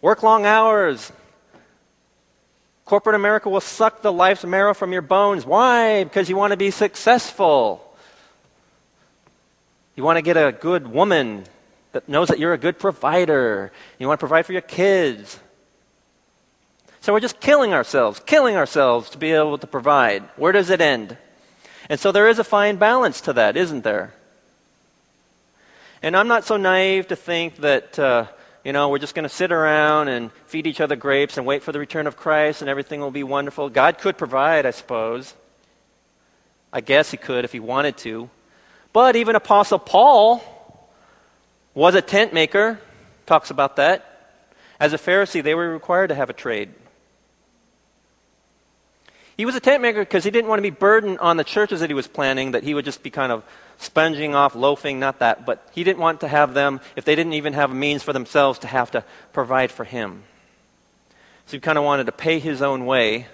work 0.00 0.24
long 0.24 0.44
hours. 0.44 1.12
Corporate 2.84 3.14
America 3.14 3.48
will 3.48 3.60
suck 3.60 4.02
the 4.02 4.12
life's 4.12 4.42
marrow 4.42 4.74
from 4.74 4.92
your 4.92 5.02
bones. 5.02 5.46
Why? 5.46 6.02
Because 6.02 6.28
you 6.28 6.36
want 6.36 6.50
to 6.50 6.56
be 6.56 6.72
successful. 6.72 7.94
You 9.94 10.02
want 10.02 10.16
to 10.16 10.22
get 10.22 10.36
a 10.36 10.50
good 10.50 10.88
woman 10.88 11.44
that 11.92 12.08
knows 12.08 12.26
that 12.26 12.40
you're 12.40 12.54
a 12.54 12.58
good 12.58 12.80
provider. 12.80 13.70
You 14.00 14.08
want 14.08 14.18
to 14.18 14.26
provide 14.26 14.46
for 14.46 14.52
your 14.52 14.62
kids. 14.62 15.38
So 17.02 17.12
we're 17.12 17.20
just 17.20 17.38
killing 17.38 17.72
ourselves, 17.72 18.20
killing 18.26 18.56
ourselves 18.56 19.10
to 19.10 19.18
be 19.18 19.30
able 19.30 19.58
to 19.58 19.66
provide. 19.68 20.24
Where 20.34 20.50
does 20.50 20.70
it 20.70 20.80
end? 20.80 21.16
And 21.88 22.00
so 22.00 22.10
there 22.10 22.28
is 22.28 22.40
a 22.40 22.44
fine 22.44 22.78
balance 22.78 23.20
to 23.20 23.32
that, 23.34 23.56
isn't 23.56 23.84
there? 23.84 24.14
And 26.02 26.16
I'm 26.16 26.28
not 26.28 26.44
so 26.44 26.56
naive 26.56 27.08
to 27.08 27.16
think 27.16 27.56
that, 27.56 27.98
uh, 27.98 28.26
you 28.64 28.72
know, 28.72 28.88
we're 28.88 28.98
just 28.98 29.14
going 29.14 29.24
to 29.24 29.34
sit 29.34 29.50
around 29.50 30.08
and 30.08 30.30
feed 30.46 30.66
each 30.66 30.80
other 30.80 30.96
grapes 30.96 31.36
and 31.36 31.46
wait 31.46 31.62
for 31.62 31.72
the 31.72 31.78
return 31.78 32.06
of 32.06 32.16
Christ 32.16 32.60
and 32.60 32.68
everything 32.68 33.00
will 33.00 33.10
be 33.10 33.24
wonderful. 33.24 33.68
God 33.68 33.98
could 33.98 34.16
provide, 34.16 34.66
I 34.66 34.70
suppose. 34.70 35.34
I 36.72 36.80
guess 36.80 37.10
he 37.10 37.16
could 37.16 37.44
if 37.44 37.52
he 37.52 37.60
wanted 37.60 37.96
to. 37.98 38.30
But 38.92 39.16
even 39.16 39.36
Apostle 39.36 39.78
Paul 39.78 40.42
was 41.74 41.94
a 41.94 42.02
tent 42.02 42.32
maker, 42.32 42.78
talks 43.26 43.50
about 43.50 43.76
that. 43.76 44.04
As 44.80 44.92
a 44.92 44.98
Pharisee, 44.98 45.42
they 45.42 45.54
were 45.54 45.68
required 45.72 46.08
to 46.08 46.14
have 46.14 46.30
a 46.30 46.34
trade. 46.34 46.70
He 49.38 49.46
was 49.46 49.54
a 49.54 49.60
tent 49.60 49.82
maker 49.82 50.00
because 50.00 50.24
he 50.24 50.32
didn't 50.32 50.48
want 50.48 50.58
to 50.58 50.62
be 50.64 50.70
burdened 50.70 51.20
on 51.20 51.36
the 51.36 51.44
churches 51.44 51.78
that 51.78 51.88
he 51.88 51.94
was 51.94 52.08
planning, 52.08 52.50
that 52.50 52.64
he 52.64 52.74
would 52.74 52.84
just 52.84 53.04
be 53.04 53.08
kind 53.08 53.30
of 53.30 53.44
sponging 53.78 54.34
off, 54.34 54.56
loafing, 54.56 54.98
not 54.98 55.20
that, 55.20 55.46
but 55.46 55.66
he 55.72 55.84
didn't 55.84 56.00
want 56.00 56.20
to 56.20 56.28
have 56.28 56.54
them, 56.54 56.80
if 56.96 57.04
they 57.04 57.14
didn't 57.14 57.34
even 57.34 57.52
have 57.52 57.72
means 57.72 58.02
for 58.02 58.12
themselves, 58.12 58.58
to 58.58 58.66
have 58.66 58.90
to 58.90 59.04
provide 59.32 59.70
for 59.70 59.84
him. 59.84 60.24
So 61.46 61.56
he 61.56 61.60
kind 61.60 61.78
of 61.78 61.84
wanted 61.84 62.06
to 62.06 62.12
pay 62.12 62.40
his 62.40 62.60
own 62.60 62.84
way 62.84 63.28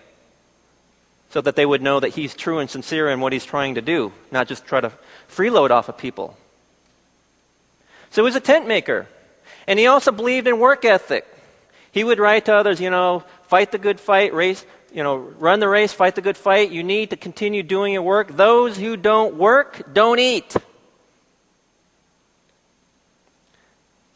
so 1.31 1.41
that 1.41 1.57
they 1.57 1.65
would 1.65 1.81
know 1.81 1.99
that 1.99 2.11
he's 2.11 2.35
true 2.35 2.59
and 2.59 2.69
sincere 2.69 3.09
in 3.09 3.21
what 3.21 3.33
he's 3.33 3.47
trying 3.47 3.77
to 3.77 3.81
do, 3.81 4.13
not 4.31 4.47
just 4.47 4.67
try 4.67 4.83
to 4.83 4.93
freeload 5.29 5.71
off 5.71 5.89
of 5.89 5.97
people. 5.97 6.37
So 8.11 8.23
he 8.23 8.27
was 8.27 8.37
a 8.37 8.41
tent 8.41 8.69
maker. 8.69 9.09
And 9.67 9.79
he 9.79 9.87
also 9.87 10.13
believed 10.13 10.47
in 10.47 10.59
work 10.61 10.85
ethic. 10.85 11.27
He 11.93 12.05
would 12.05 12.19
write 12.19 12.45
to 12.45 12.55
others, 12.55 12.79
you 12.79 12.91
know, 12.91 13.25
fight 13.49 13.73
the 13.73 13.79
good 13.79 13.99
fight, 13.99 14.35
race, 14.35 14.67
you 14.95 15.03
know, 15.03 15.17
run 15.17 15.59
the 15.59 15.69
race, 15.69 15.93
fight 15.93 16.15
the 16.15 16.23
good 16.23 16.37
fight. 16.37 16.71
You 16.71 16.85
need 16.85 17.11
to 17.11 17.17
continue 17.17 17.65
doing 17.65 17.93
your 17.93 18.03
work. 18.03 18.37
Those 18.37 18.77
who 18.77 18.97
don't 18.97 19.35
work, 19.35 19.93
don't 19.93 20.21
eat. 20.21 20.57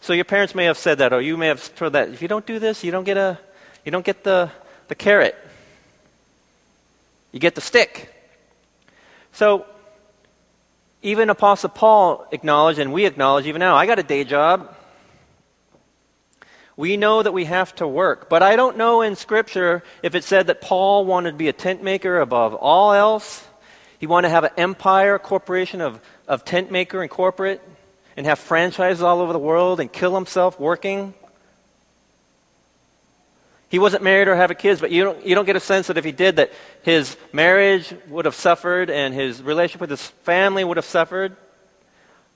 So 0.00 0.12
your 0.12 0.24
parents 0.24 0.54
may 0.54 0.66
have 0.66 0.78
said 0.78 0.98
that, 0.98 1.12
or 1.12 1.20
you 1.20 1.36
may 1.36 1.48
have 1.48 1.74
told 1.74 1.94
that. 1.94 2.10
If 2.10 2.22
you 2.22 2.28
don't 2.28 2.46
do 2.46 2.60
this, 2.60 2.84
you 2.84 2.92
don't 2.92 3.02
get 3.02 3.16
a, 3.16 3.38
you 3.84 3.90
don't 3.90 4.04
get 4.04 4.22
the, 4.22 4.52
the 4.86 4.94
carrot. 4.94 5.36
You 7.32 7.40
get 7.40 7.56
the 7.56 7.60
stick. 7.60 8.14
So, 9.32 9.66
even 11.02 11.28
Apostle 11.28 11.70
Paul 11.70 12.26
acknowledged, 12.30 12.78
and 12.78 12.92
we 12.92 13.04
acknowledge 13.04 13.46
even 13.46 13.60
now, 13.60 13.74
I 13.74 13.86
got 13.86 13.98
a 13.98 14.02
day 14.02 14.24
job. 14.24 14.74
We 16.78 16.96
know 16.96 17.24
that 17.24 17.32
we 17.32 17.44
have 17.46 17.74
to 17.74 17.88
work. 17.88 18.28
But 18.28 18.44
I 18.44 18.54
don't 18.54 18.76
know 18.76 19.02
in 19.02 19.16
Scripture 19.16 19.82
if 20.00 20.14
it 20.14 20.22
said 20.22 20.46
that 20.46 20.60
Paul 20.60 21.04
wanted 21.04 21.32
to 21.32 21.36
be 21.36 21.48
a 21.48 21.52
tent 21.52 21.82
maker 21.82 22.20
above 22.20 22.54
all 22.54 22.92
else. 22.92 23.44
He 23.98 24.06
wanted 24.06 24.28
to 24.28 24.30
have 24.30 24.44
an 24.44 24.52
empire, 24.56 25.16
a 25.16 25.18
corporation 25.18 25.80
of, 25.80 26.00
of 26.28 26.44
tent 26.44 26.70
maker 26.70 27.02
and 27.02 27.10
corporate, 27.10 27.60
and 28.16 28.26
have 28.26 28.38
franchises 28.38 29.02
all 29.02 29.20
over 29.20 29.32
the 29.32 29.40
world 29.40 29.80
and 29.80 29.92
kill 29.92 30.14
himself 30.14 30.60
working. 30.60 31.14
He 33.70 33.80
wasn't 33.80 34.04
married 34.04 34.28
or 34.28 34.36
having 34.36 34.56
kids, 34.56 34.80
but 34.80 34.92
you 34.92 35.02
don't, 35.02 35.26
you 35.26 35.34
don't 35.34 35.46
get 35.46 35.56
a 35.56 35.60
sense 35.60 35.88
that 35.88 35.98
if 35.98 36.04
he 36.04 36.12
did, 36.12 36.36
that 36.36 36.52
his 36.84 37.16
marriage 37.32 37.92
would 38.06 38.24
have 38.24 38.36
suffered 38.36 38.88
and 38.88 39.12
his 39.12 39.42
relationship 39.42 39.80
with 39.80 39.90
his 39.90 40.06
family 40.06 40.62
would 40.62 40.76
have 40.76 40.86
suffered, 40.86 41.36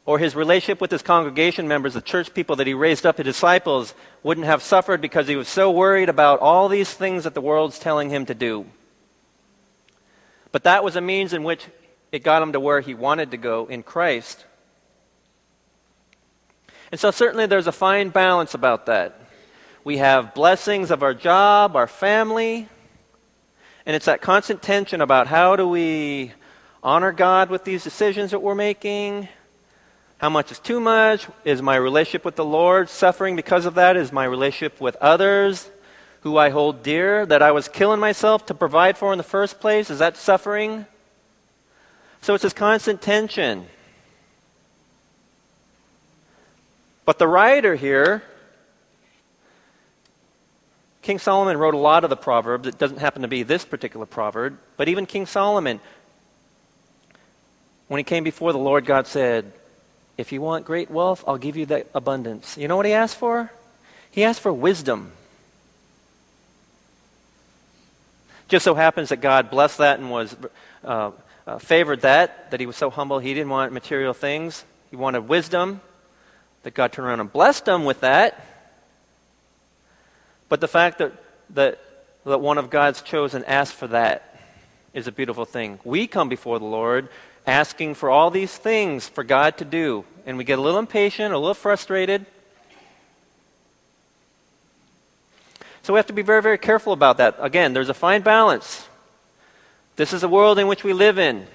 or 0.04 0.18
his 0.18 0.34
relationship 0.34 0.80
with 0.80 0.90
his 0.90 1.02
congregation 1.02 1.68
members, 1.68 1.94
the 1.94 2.00
church 2.00 2.34
people 2.34 2.56
that 2.56 2.66
he 2.66 2.74
raised 2.74 3.06
up, 3.06 3.18
his 3.18 3.24
disciples, 3.24 3.94
wouldn't 4.22 4.46
have 4.46 4.62
suffered 4.62 5.00
because 5.00 5.28
he 5.28 5.36
was 5.36 5.48
so 5.48 5.70
worried 5.70 6.08
about 6.08 6.40
all 6.40 6.68
these 6.68 6.92
things 6.92 7.24
that 7.24 7.34
the 7.34 7.40
world's 7.40 7.78
telling 7.78 8.10
him 8.10 8.26
to 8.26 8.34
do. 8.34 8.66
But 10.50 10.64
that 10.64 10.82
was 10.82 10.96
a 10.96 11.00
means 11.00 11.32
in 11.32 11.44
which 11.44 11.66
it 12.10 12.24
got 12.24 12.42
him 12.42 12.52
to 12.52 12.60
where 12.60 12.80
he 12.80 12.94
wanted 12.94 13.30
to 13.30 13.36
go 13.36 13.66
in 13.66 13.82
Christ. 13.82 14.44
And 16.90 17.00
so, 17.00 17.10
certainly, 17.10 17.46
there's 17.46 17.66
a 17.66 17.72
fine 17.72 18.10
balance 18.10 18.54
about 18.54 18.86
that. 18.86 19.18
We 19.82 19.96
have 19.98 20.34
blessings 20.34 20.90
of 20.90 21.02
our 21.02 21.14
job, 21.14 21.74
our 21.74 21.86
family, 21.86 22.68
and 23.86 23.96
it's 23.96 24.04
that 24.04 24.20
constant 24.20 24.62
tension 24.62 25.00
about 25.00 25.26
how 25.26 25.56
do 25.56 25.66
we 25.66 26.32
honor 26.82 27.12
God 27.12 27.50
with 27.50 27.64
these 27.64 27.82
decisions 27.82 28.32
that 28.32 28.40
we're 28.40 28.54
making? 28.54 29.28
How 30.22 30.28
much 30.28 30.52
is 30.52 30.60
too 30.60 30.78
much? 30.78 31.26
Is 31.44 31.60
my 31.60 31.74
relationship 31.74 32.24
with 32.24 32.36
the 32.36 32.44
Lord 32.44 32.88
suffering 32.88 33.34
because 33.34 33.66
of 33.66 33.74
that? 33.74 33.96
Is 33.96 34.12
my 34.12 34.24
relationship 34.24 34.80
with 34.80 34.94
others 35.00 35.68
who 36.20 36.38
I 36.38 36.50
hold 36.50 36.84
dear 36.84 37.26
that 37.26 37.42
I 37.42 37.50
was 37.50 37.66
killing 37.66 37.98
myself 37.98 38.46
to 38.46 38.54
provide 38.54 38.96
for 38.96 39.10
in 39.10 39.18
the 39.18 39.24
first 39.24 39.58
place? 39.58 39.90
Is 39.90 39.98
that 39.98 40.16
suffering? 40.16 40.86
So 42.20 42.34
it's 42.34 42.44
this 42.44 42.52
constant 42.52 43.02
tension. 43.02 43.66
But 47.04 47.18
the 47.18 47.26
writer 47.26 47.74
here 47.74 48.22
King 51.02 51.18
Solomon 51.18 51.56
wrote 51.56 51.74
a 51.74 51.78
lot 51.78 52.04
of 52.04 52.10
the 52.10 52.16
Proverbs. 52.16 52.68
It 52.68 52.78
doesn't 52.78 52.98
happen 52.98 53.22
to 53.22 53.28
be 53.28 53.42
this 53.42 53.64
particular 53.64 54.06
proverb, 54.06 54.56
but 54.76 54.86
even 54.86 55.04
King 55.04 55.26
Solomon, 55.26 55.80
when 57.88 57.98
he 57.98 58.04
came 58.04 58.22
before 58.22 58.52
the 58.52 58.58
Lord, 58.60 58.86
God 58.86 59.08
said, 59.08 59.52
If 60.18 60.32
you 60.32 60.40
want 60.40 60.64
great 60.64 60.90
wealth, 60.90 61.24
I'll 61.26 61.38
give 61.38 61.56
you 61.56 61.66
that 61.66 61.88
abundance. 61.94 62.56
You 62.56 62.68
know 62.68 62.76
what 62.76 62.86
he 62.86 62.92
asked 62.92 63.16
for? 63.16 63.50
He 64.10 64.24
asked 64.24 64.40
for 64.40 64.52
wisdom. 64.52 65.12
Just 68.48 68.64
so 68.64 68.74
happens 68.74 69.08
that 69.08 69.22
God 69.22 69.50
blessed 69.50 69.78
that 69.78 69.98
and 69.98 70.10
was 70.10 70.36
uh, 70.84 71.12
uh, 71.46 71.58
favored 71.58 72.02
that, 72.02 72.50
that 72.50 72.60
he 72.60 72.66
was 72.66 72.76
so 72.76 72.90
humble 72.90 73.18
he 73.18 73.32
didn't 73.32 73.48
want 73.48 73.72
material 73.72 74.12
things. 74.12 74.64
He 74.90 74.96
wanted 74.96 75.26
wisdom, 75.28 75.80
that 76.62 76.74
God 76.74 76.92
turned 76.92 77.08
around 77.08 77.20
and 77.20 77.32
blessed 77.32 77.66
him 77.66 77.84
with 77.86 78.00
that. 78.00 78.44
But 80.50 80.60
the 80.60 80.68
fact 80.68 80.98
that, 80.98 81.12
that, 81.50 81.80
that 82.26 82.40
one 82.42 82.58
of 82.58 82.68
God's 82.68 83.00
chosen 83.00 83.42
asked 83.46 83.72
for 83.72 83.86
that 83.86 84.38
is 84.92 85.06
a 85.06 85.12
beautiful 85.12 85.46
thing. 85.46 85.80
We 85.82 86.06
come 86.06 86.28
before 86.28 86.58
the 86.58 86.66
Lord 86.66 87.08
asking 87.46 87.94
for 87.94 88.10
all 88.10 88.30
these 88.30 88.56
things 88.56 89.08
for 89.08 89.24
God 89.24 89.58
to 89.58 89.64
do, 89.64 90.04
and 90.26 90.36
we 90.38 90.44
get 90.44 90.58
a 90.58 90.62
little 90.62 90.78
impatient, 90.78 91.34
a 91.34 91.38
little 91.38 91.54
frustrated. 91.54 92.26
So 95.82 95.92
we 95.92 95.98
have 95.98 96.06
to 96.06 96.12
be 96.12 96.22
very, 96.22 96.42
very 96.42 96.58
careful 96.58 96.92
about 96.92 97.16
that. 97.16 97.36
Again, 97.40 97.72
there's 97.72 97.88
a 97.88 97.94
fine 97.94 98.22
balance. 98.22 98.86
This 99.96 100.12
is 100.12 100.22
a 100.22 100.28
world 100.28 100.58
in 100.58 100.68
which 100.68 100.84
we 100.84 100.92
live 100.92 101.18
in. 101.18 101.46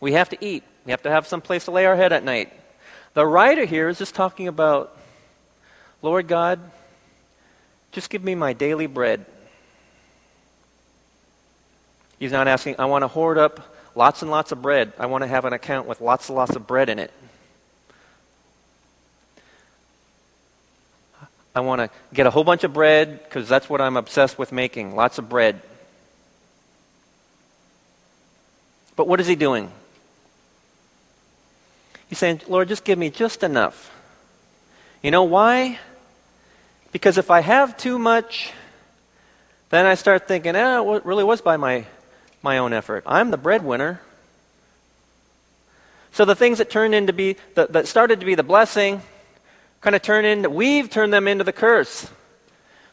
We 0.00 0.12
have 0.12 0.30
to 0.30 0.44
eat. 0.44 0.62
We 0.86 0.92
have 0.92 1.02
to 1.02 1.10
have 1.10 1.26
some 1.26 1.40
place 1.40 1.66
to 1.66 1.70
lay 1.70 1.84
our 1.84 1.96
head 1.96 2.12
at 2.12 2.24
night. 2.24 2.52
The 3.14 3.26
writer 3.26 3.64
here 3.64 3.88
is 3.88 3.98
just 3.98 4.14
talking 4.14 4.48
about 4.48 4.94
Lord 6.00 6.28
God, 6.28 6.60
just 7.90 8.08
give 8.08 8.22
me 8.22 8.36
my 8.36 8.52
daily 8.52 8.86
bread. 8.86 9.26
He's 12.18 12.32
not 12.32 12.48
asking, 12.48 12.76
I 12.78 12.86
want 12.86 13.02
to 13.02 13.08
hoard 13.08 13.38
up 13.38 13.74
lots 13.94 14.22
and 14.22 14.30
lots 14.30 14.52
of 14.52 14.60
bread. 14.60 14.92
I 14.98 15.06
want 15.06 15.22
to 15.22 15.28
have 15.28 15.44
an 15.44 15.52
account 15.52 15.86
with 15.86 16.00
lots 16.00 16.28
and 16.28 16.36
lots 16.36 16.56
of 16.56 16.66
bread 16.66 16.88
in 16.88 16.98
it. 16.98 17.12
I 21.54 21.60
want 21.60 21.80
to 21.80 21.90
get 22.14 22.26
a 22.26 22.30
whole 22.30 22.44
bunch 22.44 22.62
of 22.62 22.72
bread 22.72 23.24
because 23.24 23.48
that's 23.48 23.68
what 23.68 23.80
I'm 23.80 23.96
obsessed 23.96 24.38
with 24.38 24.52
making 24.52 24.94
lots 24.94 25.18
of 25.18 25.28
bread. 25.28 25.60
But 28.94 29.08
what 29.08 29.20
is 29.20 29.26
he 29.26 29.34
doing? 29.34 29.70
He's 32.08 32.18
saying, 32.18 32.42
Lord, 32.48 32.68
just 32.68 32.84
give 32.84 32.98
me 32.98 33.10
just 33.10 33.42
enough. 33.42 33.92
You 35.02 35.10
know 35.10 35.24
why? 35.24 35.78
Because 36.90 37.18
if 37.18 37.30
I 37.30 37.40
have 37.40 37.76
too 37.76 37.98
much, 37.98 38.52
then 39.70 39.84
I 39.84 39.94
start 39.94 40.26
thinking, 40.26 40.56
eh, 40.56 40.80
it 40.80 41.04
really 41.04 41.24
was 41.24 41.40
by 41.40 41.56
my, 41.56 41.86
my 42.42 42.58
own 42.58 42.72
effort. 42.72 43.04
I'm 43.06 43.30
the 43.30 43.36
breadwinner. 43.36 44.00
So 46.12 46.24
the 46.24 46.34
things 46.34 46.58
that 46.58 46.70
turned 46.70 46.94
into 46.94 47.12
be, 47.12 47.36
that, 47.54 47.72
that 47.72 47.86
started 47.86 48.20
to 48.20 48.26
be 48.26 48.34
the 48.34 48.42
blessing, 48.42 49.02
kind 49.80 49.94
of 49.94 50.02
turn 50.02 50.24
into, 50.24 50.50
we've 50.50 50.90
turned 50.90 51.12
them 51.12 51.28
into 51.28 51.44
the 51.44 51.52
curse. 51.52 52.10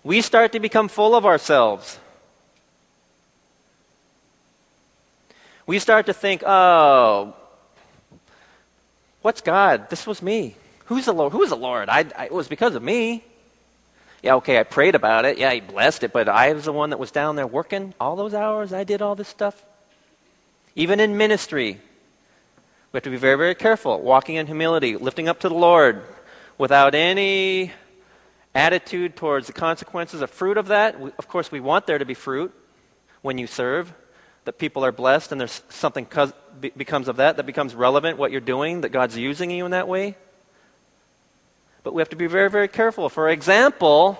We 0.04 0.22
start 0.22 0.52
to 0.52 0.60
become 0.60 0.88
full 0.88 1.16
of 1.16 1.26
ourselves. 1.26 1.98
We 5.66 5.80
start 5.80 6.06
to 6.06 6.14
think, 6.14 6.44
oh, 6.46 7.34
what's 9.22 9.42
God? 9.42 9.90
This 9.90 10.06
was 10.06 10.22
me. 10.22 10.56
Who's 10.86 11.06
the 11.06 11.14
Lord? 11.14 11.32
Who's 11.32 11.50
the 11.50 11.58
Lord? 11.58 11.90
I, 11.90 12.06
I, 12.16 12.26
it 12.26 12.32
was 12.32 12.48
because 12.48 12.76
of 12.76 12.84
me. 12.84 13.24
Yeah, 14.26 14.38
okay, 14.38 14.58
I 14.60 14.64
prayed 14.64 14.96
about 14.96 15.26
it. 15.26 15.38
Yeah, 15.38 15.54
he 15.54 15.62
blessed 15.62 16.02
it, 16.02 16.12
but 16.12 16.28
I 16.28 16.52
was 16.54 16.66
the 16.66 16.74
one 16.74 16.90
that 16.90 16.98
was 16.98 17.12
down 17.12 17.36
there 17.36 17.46
working 17.46 17.94
all 18.00 18.16
those 18.16 18.34
hours. 18.34 18.74
I 18.74 18.84
did 18.84 19.04
all 19.04 19.14
this 19.14 19.28
stuff. 19.28 19.64
Even 20.76 21.00
in 21.00 21.16
ministry, 21.16 21.80
we 22.92 22.98
have 22.98 23.04
to 23.04 23.12
be 23.12 23.18
very, 23.18 23.38
very 23.38 23.54
careful. 23.54 24.02
Walking 24.02 24.34
in 24.38 24.48
humility, 24.48 24.98
lifting 24.98 25.30
up 25.30 25.42
to 25.42 25.50
the 25.50 25.54
Lord 25.54 26.02
without 26.58 26.96
any 26.96 27.72
attitude 28.56 29.16
towards 29.16 29.46
the 29.46 29.54
consequences 29.54 30.22
of 30.22 30.32
fruit 30.32 30.58
of 30.58 30.70
that. 30.70 31.00
Of 31.20 31.28
course, 31.28 31.52
we 31.52 31.60
want 31.60 31.86
there 31.86 32.00
to 32.00 32.06
be 32.06 32.16
fruit 32.16 32.52
when 33.22 33.38
you 33.38 33.46
serve, 33.46 33.94
that 34.46 34.58
people 34.58 34.84
are 34.84 34.92
blessed 34.92 35.34
and 35.34 35.40
there's 35.40 35.62
something 35.70 36.08
becomes 36.76 37.08
of 37.08 37.18
that, 37.18 37.38
that 37.38 37.46
becomes 37.46 37.76
relevant, 37.76 38.18
what 38.18 38.32
you're 38.32 38.42
doing, 38.42 38.82
that 38.82 38.90
God's 38.90 39.16
using 39.16 39.52
you 39.52 39.66
in 39.66 39.72
that 39.72 39.88
way. 39.88 40.16
But 41.86 41.94
we 41.94 42.02
have 42.02 42.10
to 42.10 42.16
be 42.16 42.26
very, 42.26 42.50
very 42.50 42.68
careful. 42.68 43.10
For 43.10 43.30
example, 43.30 44.18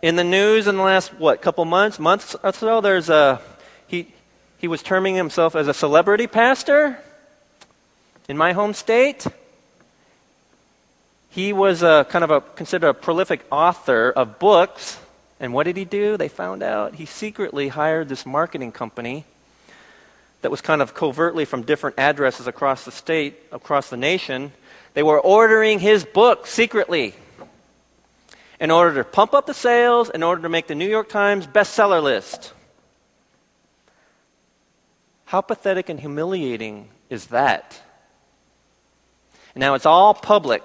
in 0.00 0.16
the 0.16 0.24
news 0.24 0.66
in 0.66 0.78
the 0.78 0.82
last, 0.82 1.12
what, 1.12 1.42
couple 1.42 1.66
months, 1.66 1.98
months 1.98 2.34
or 2.42 2.54
so, 2.54 2.80
there's 2.80 3.10
a, 3.10 3.42
he, 3.86 4.10
he 4.56 4.66
was 4.66 4.82
terming 4.82 5.16
himself 5.16 5.54
as 5.54 5.68
a 5.68 5.74
celebrity 5.74 6.26
pastor 6.26 6.98
in 8.26 8.38
my 8.38 8.52
home 8.54 8.72
state. 8.72 9.26
He 11.28 11.52
was 11.52 11.82
a, 11.82 12.06
kind 12.08 12.24
of 12.24 12.30
a, 12.30 12.40
considered 12.40 12.88
a 12.88 12.94
prolific 12.94 13.44
author 13.52 14.10
of 14.10 14.38
books. 14.38 14.98
And 15.40 15.52
what 15.52 15.64
did 15.64 15.76
he 15.76 15.84
do? 15.84 16.16
They 16.16 16.28
found 16.28 16.62
out 16.62 16.94
he 16.94 17.04
secretly 17.04 17.68
hired 17.68 18.08
this 18.08 18.24
marketing 18.24 18.72
company 18.72 19.26
that 20.40 20.50
was 20.50 20.62
kind 20.62 20.80
of 20.80 20.94
covertly 20.94 21.44
from 21.44 21.64
different 21.64 21.98
addresses 21.98 22.46
across 22.46 22.86
the 22.86 22.92
state, 22.92 23.36
across 23.52 23.90
the 23.90 23.98
nation, 23.98 24.52
they 24.94 25.02
were 25.02 25.20
ordering 25.20 25.78
his 25.78 26.04
book 26.04 26.46
secretly 26.46 27.14
in 28.60 28.70
order 28.70 28.94
to 28.96 29.04
pump 29.04 29.32
up 29.32 29.46
the 29.46 29.54
sales, 29.54 30.10
in 30.10 30.22
order 30.22 30.42
to 30.42 30.48
make 30.48 30.66
the 30.66 30.74
New 30.74 30.88
York 30.88 31.08
Times 31.08 31.46
bestseller 31.46 32.02
list. 32.02 32.52
How 35.24 35.40
pathetic 35.40 35.88
and 35.88 35.98
humiliating 35.98 36.88
is 37.08 37.26
that? 37.26 37.80
now 39.56 39.74
it's 39.74 39.86
all 39.86 40.14
public. 40.14 40.62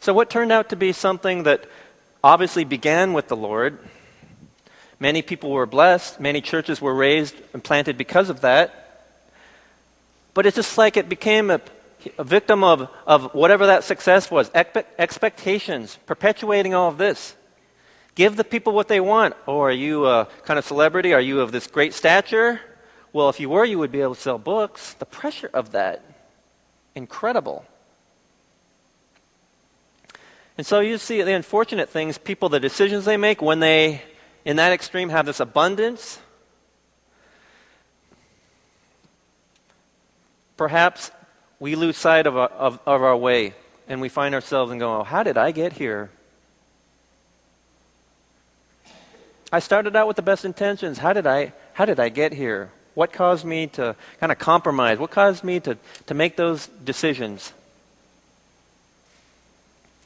So, 0.00 0.12
what 0.12 0.30
turned 0.30 0.50
out 0.50 0.70
to 0.70 0.76
be 0.76 0.92
something 0.92 1.44
that 1.44 1.66
obviously 2.24 2.64
began 2.64 3.12
with 3.12 3.28
the 3.28 3.36
Lord, 3.36 3.78
many 4.98 5.22
people 5.22 5.50
were 5.50 5.66
blessed, 5.66 6.18
many 6.18 6.40
churches 6.40 6.80
were 6.80 6.94
raised 6.94 7.34
and 7.52 7.62
planted 7.62 7.96
because 7.98 8.30
of 8.30 8.40
that. 8.40 8.81
But 10.34 10.46
it's 10.46 10.56
just 10.56 10.78
like 10.78 10.96
it 10.96 11.08
became 11.08 11.50
a, 11.50 11.60
a 12.18 12.24
victim 12.24 12.64
of, 12.64 12.88
of 13.06 13.34
whatever 13.34 13.66
that 13.66 13.84
success 13.84 14.30
was, 14.30 14.50
expectations, 14.54 15.98
perpetuating 16.06 16.74
all 16.74 16.88
of 16.88 16.98
this. 16.98 17.36
Give 18.14 18.36
the 18.36 18.44
people 18.44 18.72
what 18.72 18.88
they 18.88 19.00
want. 19.00 19.34
Oh, 19.46 19.60
are 19.60 19.72
you 19.72 20.06
a 20.06 20.26
kind 20.44 20.58
of 20.58 20.64
celebrity? 20.64 21.14
Are 21.14 21.20
you 21.20 21.40
of 21.40 21.52
this 21.52 21.66
great 21.66 21.94
stature? 21.94 22.60
Well, 23.12 23.28
if 23.28 23.40
you 23.40 23.48
were, 23.48 23.64
you 23.64 23.78
would 23.78 23.92
be 23.92 24.00
able 24.00 24.14
to 24.14 24.20
sell 24.20 24.38
books. 24.38 24.94
The 24.94 25.06
pressure 25.06 25.50
of 25.52 25.72
that, 25.72 26.04
incredible. 26.94 27.64
And 30.58 30.66
so 30.66 30.80
you 30.80 30.98
see 30.98 31.22
the 31.22 31.32
unfortunate 31.32 31.88
things, 31.88 32.18
people, 32.18 32.48
the 32.48 32.60
decisions 32.60 33.04
they 33.04 33.16
make 33.16 33.40
when 33.40 33.60
they, 33.60 34.02
in 34.44 34.56
that 34.56 34.72
extreme, 34.72 35.08
have 35.08 35.24
this 35.24 35.40
abundance. 35.40 36.20
Perhaps 40.62 41.10
we 41.58 41.74
lose 41.74 41.96
sight 41.96 42.24
of, 42.24 42.36
of, 42.36 42.78
of 42.86 43.02
our 43.02 43.16
way 43.16 43.52
and 43.88 44.00
we 44.00 44.08
find 44.08 44.32
ourselves 44.32 44.70
and 44.70 44.78
go, 44.78 45.00
oh, 45.00 45.02
how 45.02 45.24
did 45.24 45.36
I 45.36 45.50
get 45.50 45.72
here? 45.72 46.08
I 49.50 49.58
started 49.58 49.96
out 49.96 50.06
with 50.06 50.14
the 50.14 50.22
best 50.22 50.44
intentions. 50.44 50.98
How 50.98 51.14
did 51.14 51.26
I, 51.26 51.52
how 51.72 51.84
did 51.84 51.98
I 51.98 52.10
get 52.10 52.32
here? 52.32 52.70
What 52.94 53.12
caused 53.12 53.44
me 53.44 53.66
to 53.78 53.96
kind 54.20 54.30
of 54.30 54.38
compromise? 54.38 55.00
What 55.00 55.10
caused 55.10 55.42
me 55.42 55.58
to, 55.58 55.76
to 56.06 56.14
make 56.14 56.36
those 56.36 56.68
decisions? 56.68 57.52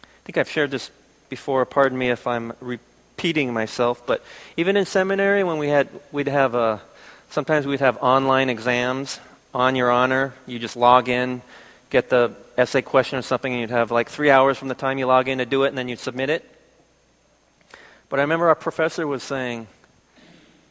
I 0.05 0.25
think 0.25 0.39
I've 0.39 0.51
shared 0.51 0.71
this 0.71 0.91
before. 1.29 1.67
Pardon 1.67 1.99
me 1.99 2.09
if 2.09 2.27
I'm 2.27 2.55
repeating 2.61 3.53
myself, 3.53 4.07
but 4.07 4.25
even 4.57 4.75
in 4.75 4.87
seminary, 4.87 5.45
when 5.45 5.59
we 5.59 5.69
had, 5.69 5.91
we'd 6.13 6.29
have 6.29 6.55
a, 6.55 6.59
uh, 6.59 6.79
sometimes 7.29 7.67
we'd 7.67 7.81
have 7.81 7.99
online 7.99 8.49
exams 8.49 9.21
on 9.55 9.77
your 9.77 9.91
honor. 9.91 10.35
You 10.47 10.59
just 10.59 10.77
log 10.77 11.09
in, 11.09 11.43
get 11.91 12.09
the 12.09 12.33
essay 12.57 12.83
question 12.83 13.19
or 13.19 13.23
something, 13.23 13.53
and 13.53 13.61
you'd 13.61 13.71
have 13.71 13.91
like 13.91 14.09
three 14.09 14.31
hours 14.31 14.59
from 14.59 14.69
the 14.69 14.75
time 14.75 14.99
you 14.99 15.07
log 15.07 15.29
in 15.29 15.39
to 15.39 15.47
do 15.47 15.65
it, 15.65 15.69
and 15.69 15.79
then 15.79 15.89
you'd 15.89 15.99
submit 15.99 16.31
it. 16.31 16.45
But 18.09 18.21
I 18.21 18.23
remember 18.23 18.49
our 18.49 18.55
professor 18.55 19.07
was 19.07 19.23
saying, 19.23 19.67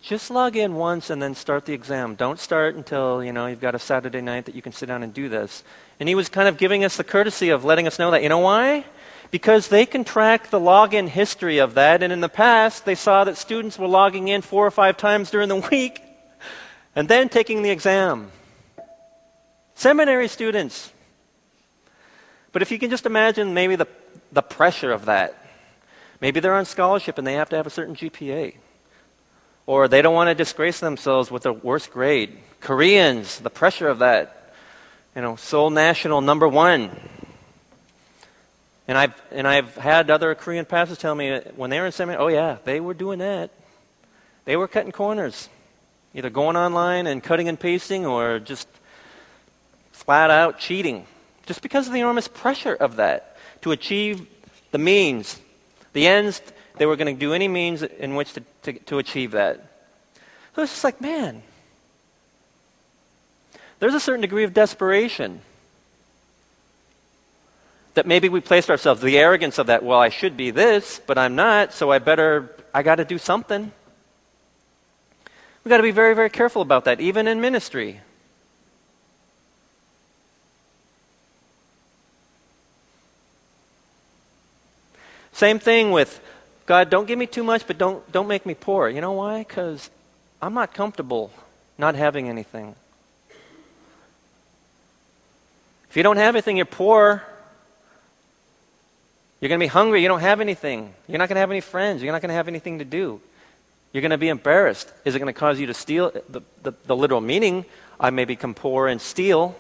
just 0.01 0.29
log 0.29 0.55
in 0.55 0.75
once 0.75 1.09
and 1.09 1.19
then 1.19 1.33
start 1.33 1.65
the 1.65 1.73
exam. 1.73 2.13
Don't 2.13 2.39
start 2.39 2.75
until, 2.75 3.23
you 3.23 3.33
know, 3.33 3.47
you've 3.47 3.59
got 3.59 3.73
a 3.73 3.79
Saturday 3.79 4.21
night 4.21 4.45
that 4.45 4.53
you 4.53 4.61
can 4.61 4.71
sit 4.71 4.85
down 4.85 5.01
and 5.01 5.11
do 5.11 5.29
this. 5.29 5.63
And 5.99 6.07
he 6.07 6.13
was 6.13 6.29
kind 6.29 6.47
of 6.47 6.57
giving 6.57 6.83
us 6.83 6.95
the 6.95 7.03
courtesy 7.03 7.49
of 7.49 7.65
letting 7.65 7.87
us 7.87 7.97
know 7.97 8.11
that. 8.11 8.21
You 8.21 8.29
know 8.29 8.37
why? 8.39 8.85
Because 9.31 9.67
they 9.69 9.87
can 9.87 10.03
track 10.03 10.51
the 10.51 10.59
login 10.59 11.07
history 11.07 11.57
of 11.57 11.73
that. 11.73 12.03
And 12.03 12.13
in 12.13 12.21
the 12.21 12.29
past, 12.29 12.85
they 12.85 12.93
saw 12.93 13.23
that 13.23 13.35
students 13.35 13.79
were 13.79 13.87
logging 13.87 14.27
in 14.27 14.43
four 14.43 14.65
or 14.65 14.71
five 14.71 14.95
times 14.95 15.31
during 15.31 15.49
the 15.49 15.55
week 15.71 16.01
and 16.95 17.07
then 17.07 17.27
taking 17.27 17.63
the 17.63 17.71
exam. 17.71 18.31
Seminary 19.75 20.27
students. 20.29 20.91
But 22.51 22.61
if 22.61 22.71
you 22.71 22.79
can 22.79 22.89
just 22.89 23.05
imagine 23.05 23.53
maybe 23.53 23.75
the, 23.75 23.87
the 24.31 24.41
pressure 24.41 24.91
of 24.91 25.05
that. 25.05 25.35
Maybe 26.21 26.39
they're 26.39 26.55
on 26.55 26.65
scholarship 26.65 27.17
and 27.17 27.27
they 27.27 27.33
have 27.33 27.49
to 27.49 27.57
have 27.57 27.67
a 27.67 27.69
certain 27.69 27.95
GPA. 27.95 28.55
Or 29.65 29.87
they 29.87 30.01
don't 30.01 30.13
want 30.13 30.29
to 30.29 30.35
disgrace 30.35 30.79
themselves 30.79 31.29
with 31.29 31.45
a 31.45 31.53
worst 31.53 31.91
grade. 31.91 32.37
Koreans, 32.61 33.39
the 33.39 33.49
pressure 33.49 33.89
of 33.89 33.99
that. 33.99 34.53
You 35.15 35.21
know, 35.21 35.35
Seoul 35.35 35.69
National 35.69 36.21
number 36.21 36.47
one. 36.47 36.91
And 38.87 38.97
I've, 38.97 39.21
and 39.31 39.47
I've 39.47 39.75
had 39.75 40.11
other 40.11 40.35
Korean 40.35 40.65
pastors 40.65 40.99
tell 40.99 41.15
me 41.15 41.31
uh, 41.31 41.41
when 41.55 41.69
they 41.69 41.79
were 41.79 41.87
in 41.87 41.91
seminary, 41.91 42.23
oh 42.23 42.27
yeah, 42.27 42.57
they 42.63 42.79
were 42.79 42.93
doing 42.93 43.19
that. 43.19 43.49
They 44.45 44.55
were 44.55 44.67
cutting 44.67 44.91
corners. 44.91 45.49
Either 46.13 46.29
going 46.29 46.55
online 46.55 47.07
and 47.07 47.21
cutting 47.21 47.49
and 47.49 47.59
pasting 47.59 48.05
or 48.05 48.39
just 48.39 48.67
flat 50.05 50.31
out 50.31 50.59
cheating. 50.59 51.05
Just 51.45 51.61
because 51.61 51.87
of 51.87 51.93
the 51.93 51.99
enormous 51.99 52.27
pressure 52.27 52.73
of 52.73 52.95
that 52.95 53.37
to 53.61 53.71
achieve 53.71 54.27
the 54.71 54.77
means 54.77 55.39
the 55.95 56.07
ends, 56.07 56.41
they 56.77 56.85
were 56.85 56.97
going 56.97 57.15
to 57.15 57.19
do 57.19 57.33
any 57.33 57.47
means 57.47 57.81
in 57.81 58.15
which 58.15 58.33
to, 58.33 58.43
to, 58.63 58.73
to 58.73 58.97
achieve 58.99 59.31
that. 59.31 59.65
So 60.55 60.61
it's 60.61 60.73
just 60.73 60.83
like, 60.83 60.99
man, 60.99 61.41
there's 63.79 63.93
a 63.93 63.99
certain 63.99 64.21
degree 64.21 64.43
of 64.43 64.53
desperation 64.53 65.41
that 67.93 68.05
maybe 68.05 68.27
we 68.27 68.41
placed 68.41 68.69
ourselves, 68.69 69.01
the 69.01 69.17
arrogance 69.17 69.57
of 69.57 69.67
that, 69.67 69.83
well, 69.83 69.99
I 69.99 70.09
should 70.09 70.35
be 70.35 70.51
this, 70.51 70.99
but 71.07 71.17
I'm 71.17 71.35
not, 71.35 71.71
so 71.73 71.91
I 71.91 71.99
better, 71.99 72.53
I 72.73 72.83
got 72.83 72.95
to 72.95 73.05
do 73.05 73.17
something. 73.17 73.71
We've 75.63 75.69
got 75.69 75.77
to 75.77 75.83
be 75.83 75.91
very, 75.91 76.13
very 76.13 76.29
careful 76.29 76.61
about 76.61 76.83
that, 76.85 76.99
even 76.99 77.25
in 77.25 77.39
ministry. 77.39 78.01
Same 85.35 85.59
thing 85.59 85.91
with 85.91 86.21
God, 86.65 86.89
don't 86.89 87.07
give 87.07 87.19
me 87.19 87.27
too 87.27 87.43
much, 87.43 87.67
but 87.67 87.77
don't, 87.77 88.09
don't 88.09 88.27
make 88.27 88.45
me 88.45 88.53
poor. 88.53 88.87
You 88.87 89.01
know 89.01 89.11
why? 89.11 89.39
Because 89.39 89.89
I'm 90.41 90.53
not 90.53 90.73
comfortable 90.73 91.29
not 91.77 91.95
having 91.95 92.29
anything. 92.29 92.73
If 95.89 95.97
you 95.97 96.03
don't 96.03 96.15
have 96.15 96.35
anything, 96.35 96.55
you're 96.55 96.65
poor. 96.65 97.21
You're 99.41 99.49
going 99.49 99.59
to 99.59 99.63
be 99.63 99.67
hungry. 99.67 100.01
You 100.01 100.07
don't 100.07 100.21
have 100.21 100.39
anything. 100.39 100.93
You're 101.05 101.19
not 101.19 101.27
going 101.27 101.35
to 101.35 101.41
have 101.41 101.51
any 101.51 101.59
friends. 101.59 102.01
You're 102.01 102.13
not 102.13 102.21
going 102.21 102.29
to 102.29 102.35
have 102.35 102.47
anything 102.47 102.79
to 102.79 102.85
do. 102.85 103.19
You're 103.91 104.01
going 104.01 104.11
to 104.11 104.17
be 104.17 104.29
embarrassed. 104.29 104.89
Is 105.03 105.15
it 105.15 105.19
going 105.19 105.33
to 105.33 105.37
cause 105.37 105.59
you 105.59 105.67
to 105.67 105.73
steal? 105.73 106.11
The, 106.29 106.41
the, 106.63 106.73
the 106.85 106.95
literal 106.95 107.19
meaning, 107.19 107.65
I 107.99 108.09
may 108.09 108.23
become 108.23 108.53
poor 108.53 108.87
and 108.87 109.01
steal. 109.01 109.53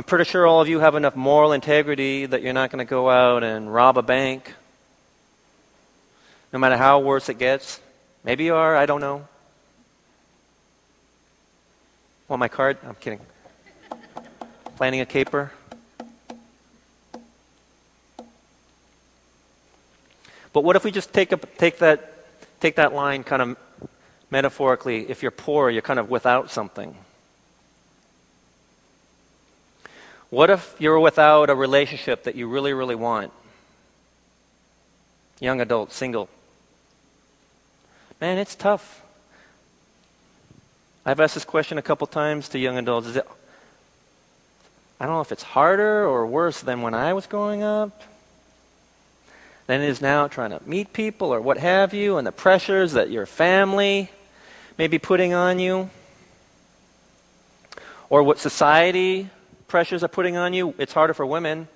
I'm 0.00 0.04
pretty 0.04 0.24
sure 0.24 0.46
all 0.46 0.62
of 0.62 0.66
you 0.66 0.80
have 0.80 0.94
enough 0.94 1.14
moral 1.14 1.52
integrity 1.52 2.24
that 2.24 2.40
you're 2.40 2.54
not 2.54 2.70
going 2.70 2.78
to 2.78 2.88
go 2.88 3.10
out 3.10 3.44
and 3.44 3.70
rob 3.70 3.98
a 3.98 4.02
bank, 4.02 4.54
no 6.54 6.58
matter 6.58 6.78
how 6.78 7.00
worse 7.00 7.28
it 7.28 7.34
gets. 7.34 7.82
Maybe 8.24 8.44
you 8.44 8.54
are, 8.54 8.74
I 8.74 8.86
don't 8.86 9.02
know. 9.02 9.28
Want 12.28 12.40
my 12.40 12.48
card? 12.48 12.78
I'm 12.82 12.94
kidding. 12.94 13.20
Planning 14.76 15.02
a 15.02 15.04
caper? 15.04 15.52
But 20.54 20.64
what 20.64 20.76
if 20.76 20.84
we 20.84 20.92
just 20.92 21.12
take, 21.12 21.30
a, 21.32 21.36
take, 21.36 21.80
that, 21.80 22.24
take 22.58 22.76
that 22.76 22.94
line 22.94 23.22
kind 23.22 23.42
of 23.42 23.58
metaphorically? 24.30 25.10
If 25.10 25.20
you're 25.20 25.30
poor, 25.30 25.68
you're 25.68 25.82
kind 25.82 25.98
of 25.98 26.08
without 26.08 26.50
something. 26.50 26.96
What 30.30 30.48
if 30.48 30.76
you're 30.78 31.00
without 31.00 31.50
a 31.50 31.54
relationship 31.54 32.22
that 32.22 32.36
you 32.36 32.46
really, 32.46 32.72
really 32.72 32.94
want? 32.94 33.32
Young 35.40 35.60
adult, 35.60 35.92
single. 35.92 36.28
Man, 38.20 38.38
it's 38.38 38.54
tough. 38.54 39.02
I've 41.04 41.18
asked 41.18 41.34
this 41.34 41.44
question 41.44 41.78
a 41.78 41.82
couple 41.82 42.06
times 42.06 42.48
to 42.50 42.58
young 42.58 42.78
adults. 42.78 43.08
Is 43.08 43.16
it, 43.16 43.26
I 45.00 45.06
don't 45.06 45.14
know 45.14 45.20
if 45.20 45.32
it's 45.32 45.42
harder 45.42 46.06
or 46.06 46.26
worse 46.26 46.60
than 46.60 46.82
when 46.82 46.94
I 46.94 47.12
was 47.12 47.26
growing 47.26 47.62
up 47.64 48.02
than 49.66 49.80
it 49.80 49.88
is 49.88 50.00
now 50.00 50.28
trying 50.28 50.50
to 50.50 50.60
meet 50.64 50.92
people 50.92 51.32
or 51.32 51.40
what 51.40 51.56
have 51.58 51.94
you, 51.94 52.18
and 52.18 52.26
the 52.26 52.32
pressures 52.32 52.92
that 52.92 53.10
your 53.10 53.24
family 53.24 54.10
may 54.76 54.86
be 54.86 54.98
putting 54.98 55.32
on 55.32 55.58
you, 55.58 55.90
or 58.08 58.22
what 58.22 58.38
society 58.38 59.30
pressures 59.70 60.04
are 60.04 60.08
putting 60.08 60.36
on 60.36 60.52
you, 60.52 60.74
it's 60.76 60.92
harder 60.92 61.14
for 61.14 61.24
women 61.24 61.68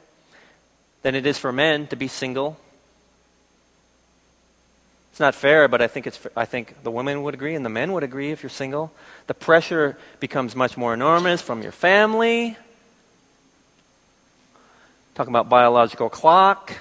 than 1.03 1.15
it 1.15 1.25
is 1.25 1.39
for 1.39 1.53
men 1.53 1.87
to 1.87 1.97
be 1.97 2.09
single. 2.09 2.59
It's 5.13 5.21
not 5.21 5.35
fair, 5.35 5.69
but 5.69 5.81
I 5.81 5.87
think, 5.87 6.09
it's, 6.09 6.19
I 6.37 6.45
think 6.45 6.83
the 6.83 6.91
women 6.91 7.23
would 7.23 7.35
agree 7.35 7.55
and 7.55 7.65
the 7.65 7.71
men 7.71 7.93
would 7.93 8.03
agree 8.03 8.33
if 8.33 8.43
you're 8.43 8.51
single. 8.51 8.93
The 9.29 9.35
pressure 9.35 9.97
becomes 10.19 10.57
much 10.57 10.77
more 10.77 10.93
enormous 10.93 11.41
from 11.41 11.63
your 11.63 11.71
family. 11.71 12.57
Talking 15.15 15.33
about 15.33 15.49
biological 15.49 16.09
clock. 16.09 16.73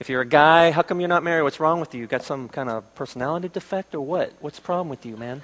If 0.00 0.08
you're 0.08 0.22
a 0.22 0.26
guy, 0.26 0.70
how 0.70 0.80
come 0.80 1.00
you're 1.00 1.10
not 1.10 1.22
married? 1.22 1.42
What's 1.42 1.60
wrong 1.60 1.78
with 1.78 1.94
you? 1.94 2.00
You 2.00 2.06
got 2.06 2.22
some 2.22 2.48
kind 2.48 2.70
of 2.70 2.94
personality 2.94 3.48
defect 3.48 3.94
or 3.94 4.00
what? 4.00 4.32
What's 4.40 4.56
the 4.56 4.62
problem 4.62 4.88
with 4.88 5.04
you, 5.04 5.18
man? 5.18 5.42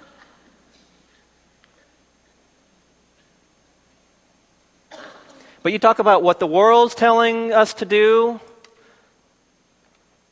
But 5.65 5.73
you 5.73 5.79
talk 5.79 5.99
about 5.99 6.23
what 6.23 6.41
the 6.41 6.47
world's 6.47 6.95
telling 6.95 7.51
us 7.51 7.73
to 7.75 7.87
do. 7.87 8.39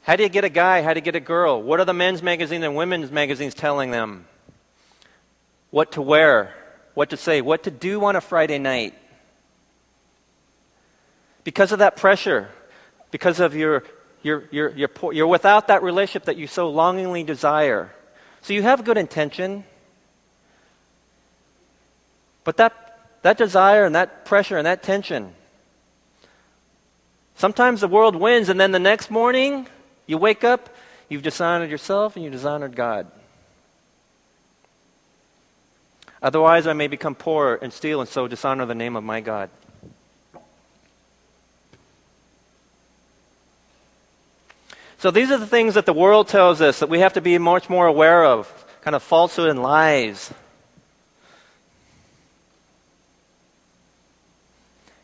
How 0.02 0.14
do 0.14 0.24
you 0.24 0.28
get 0.28 0.44
a 0.44 0.50
guy? 0.50 0.82
How 0.82 0.92
do 0.92 0.98
you 0.98 1.04
get 1.04 1.16
a 1.16 1.20
girl? 1.20 1.62
What 1.62 1.80
are 1.80 1.86
the 1.86 1.94
men's 1.94 2.22
magazines 2.22 2.62
and 2.62 2.76
women's 2.76 3.10
magazines 3.10 3.54
telling 3.54 3.90
them? 3.90 4.26
What 5.70 5.92
to 5.92 6.02
wear, 6.02 6.54
what 6.92 7.08
to 7.10 7.16
say, 7.16 7.40
what 7.40 7.62
to 7.62 7.70
do 7.70 8.04
on 8.04 8.14
a 8.14 8.20
Friday 8.20 8.58
night. 8.58 8.92
Because 11.44 11.72
of 11.72 11.78
that 11.78 11.96
pressure, 11.96 12.50
because 13.10 13.40
of 13.40 13.56
your, 13.56 13.84
your, 14.22 14.44
your, 14.50 14.68
your, 14.76 14.90
you're 15.14 15.26
without 15.26 15.68
that 15.68 15.82
relationship 15.82 16.26
that 16.26 16.36
you 16.36 16.46
so 16.46 16.68
longingly 16.68 17.24
desire. 17.24 17.90
So 18.42 18.52
you 18.52 18.60
have 18.60 18.84
good 18.84 18.98
intention, 18.98 19.64
but 22.44 22.58
that 22.58 22.81
that 23.22 23.38
desire 23.38 23.84
and 23.84 23.94
that 23.94 24.24
pressure 24.24 24.56
and 24.58 24.66
that 24.66 24.82
tension 24.82 25.34
Sometimes 27.42 27.80
the 27.80 27.88
world 27.88 28.14
wins, 28.14 28.48
and 28.48 28.60
then 28.60 28.70
the 28.70 28.78
next 28.78 29.10
morning, 29.10 29.66
you 30.06 30.16
wake 30.16 30.44
up, 30.44 30.68
you've 31.08 31.24
dishonored 31.24 31.70
yourself, 31.70 32.14
and 32.14 32.24
you 32.24 32.30
dishonored 32.30 32.76
God. 32.76 33.08
Otherwise, 36.22 36.68
I 36.68 36.72
may 36.72 36.86
become 36.86 37.16
poor 37.16 37.58
and 37.60 37.72
steal 37.72 38.00
and 38.00 38.08
so 38.08 38.28
dishonor 38.28 38.64
the 38.64 38.76
name 38.76 38.94
of 38.94 39.02
my 39.02 39.20
God. 39.20 39.50
So 44.98 45.10
these 45.10 45.32
are 45.32 45.38
the 45.38 45.48
things 45.48 45.74
that 45.74 45.84
the 45.84 45.92
world 45.92 46.28
tells 46.28 46.60
us 46.60 46.78
that 46.78 46.88
we 46.88 47.00
have 47.00 47.14
to 47.14 47.20
be 47.20 47.36
much 47.38 47.68
more 47.68 47.88
aware 47.88 48.24
of 48.24 48.48
kind 48.82 48.94
of 48.94 49.02
falsehood 49.02 49.50
and 49.50 49.60
lies. 49.60 50.32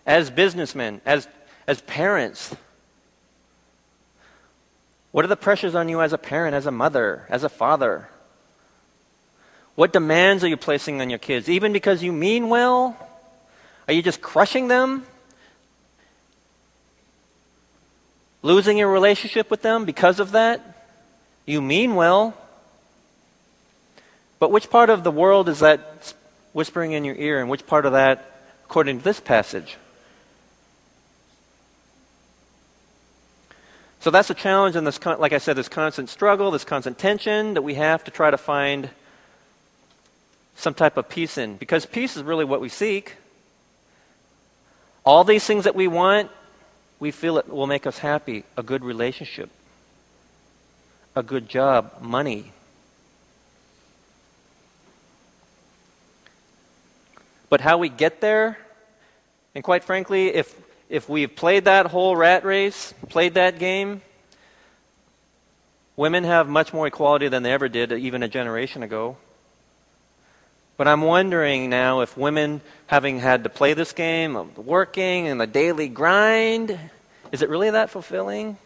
As 0.08 0.28
businessmen, 0.28 1.00
as, 1.06 1.28
as 1.68 1.80
parents, 1.82 2.56
what 5.12 5.24
are 5.24 5.28
the 5.28 5.36
pressures 5.36 5.76
on 5.76 5.88
you 5.88 6.00
as 6.00 6.12
a 6.12 6.18
parent, 6.18 6.56
as 6.56 6.66
a 6.66 6.72
mother, 6.72 7.26
as 7.28 7.44
a 7.44 7.48
father? 7.48 8.08
What 9.76 9.92
demands 9.92 10.42
are 10.42 10.48
you 10.48 10.56
placing 10.56 11.00
on 11.00 11.10
your 11.10 11.20
kids? 11.20 11.48
Even 11.48 11.72
because 11.72 12.02
you 12.02 12.10
mean 12.10 12.48
well? 12.48 12.96
Are 13.86 13.94
you 13.94 14.02
just 14.02 14.20
crushing 14.20 14.66
them? 14.66 15.06
losing 18.42 18.78
your 18.78 18.90
relationship 18.90 19.50
with 19.50 19.62
them 19.62 19.84
because 19.84 20.20
of 20.20 20.32
that. 20.32 20.62
You 21.46 21.60
mean 21.60 21.94
well. 21.94 22.34
But 24.38 24.50
which 24.52 24.70
part 24.70 24.90
of 24.90 25.04
the 25.04 25.10
world 25.10 25.48
is 25.48 25.60
that 25.60 26.14
whispering 26.52 26.92
in 26.92 27.04
your 27.04 27.16
ear, 27.16 27.40
and 27.40 27.50
which 27.50 27.66
part 27.66 27.86
of 27.86 27.92
that, 27.92 28.32
according 28.64 28.98
to 28.98 29.04
this 29.04 29.20
passage? 29.20 29.76
So 34.08 34.12
that's 34.12 34.30
a 34.30 34.34
challenge 34.34 34.74
in 34.74 34.84
this, 34.84 35.04
like 35.04 35.34
I 35.34 35.36
said, 35.36 35.54
this 35.56 35.68
constant 35.68 36.08
struggle, 36.08 36.50
this 36.50 36.64
constant 36.64 36.96
tension 36.96 37.52
that 37.52 37.60
we 37.60 37.74
have 37.74 38.04
to 38.04 38.10
try 38.10 38.30
to 38.30 38.38
find 38.38 38.88
some 40.56 40.72
type 40.72 40.96
of 40.96 41.10
peace 41.10 41.36
in. 41.36 41.56
Because 41.58 41.84
peace 41.84 42.16
is 42.16 42.22
really 42.22 42.46
what 42.46 42.62
we 42.62 42.70
seek. 42.70 43.16
All 45.04 45.24
these 45.24 45.44
things 45.44 45.64
that 45.64 45.74
we 45.74 45.88
want, 45.88 46.30
we 46.98 47.10
feel 47.10 47.36
it 47.36 47.50
will 47.50 47.66
make 47.66 47.86
us 47.86 47.98
happy 47.98 48.44
a 48.56 48.62
good 48.62 48.82
relationship, 48.82 49.50
a 51.14 51.22
good 51.22 51.46
job, 51.46 52.00
money. 52.00 52.52
But 57.50 57.60
how 57.60 57.76
we 57.76 57.90
get 57.90 58.22
there, 58.22 58.56
and 59.54 59.62
quite 59.62 59.84
frankly, 59.84 60.28
if, 60.28 60.58
if 60.88 61.08
we've 61.08 61.34
played 61.34 61.66
that 61.66 61.86
whole 61.86 62.16
rat 62.16 62.44
race, 62.44 62.94
played 63.08 63.34
that 63.34 63.58
game, 63.58 64.00
women 65.96 66.24
have 66.24 66.48
much 66.48 66.72
more 66.72 66.86
equality 66.86 67.28
than 67.28 67.42
they 67.42 67.52
ever 67.52 67.68
did 67.68 67.92
even 67.92 68.22
a 68.22 68.28
generation 68.28 68.82
ago. 68.82 69.16
But 70.76 70.86
I'm 70.86 71.02
wondering 71.02 71.70
now 71.70 72.00
if 72.00 72.16
women, 72.16 72.60
having 72.86 73.18
had 73.18 73.44
to 73.44 73.50
play 73.50 73.74
this 73.74 73.92
game 73.92 74.36
of 74.36 74.56
working 74.56 75.26
and 75.26 75.40
the 75.40 75.46
daily 75.46 75.88
grind, 75.88 76.78
is 77.32 77.42
it 77.42 77.48
really 77.48 77.70
that 77.70 77.90
fulfilling? 77.90 78.56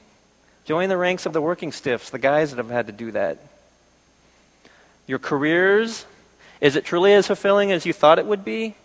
Join 0.64 0.88
the 0.88 0.96
ranks 0.96 1.26
of 1.26 1.32
the 1.32 1.40
working 1.40 1.72
stiffs, 1.72 2.11
the 2.11 2.18
guys 2.18 2.50
that 2.50 2.58
have 2.58 2.70
had 2.70 2.87
to 2.87 2.92
do 2.92 3.11
that. 3.12 3.38
Your 5.06 5.18
careers, 5.18 6.06
is 6.61 6.76
it 6.76 6.85
truly 6.85 7.14
as 7.14 7.26
fulfilling 7.26 7.72
as 7.72 7.85
you 7.85 7.92
thought 7.92 8.18
it 8.20 8.26
would 8.26 8.44
be? 8.44 8.76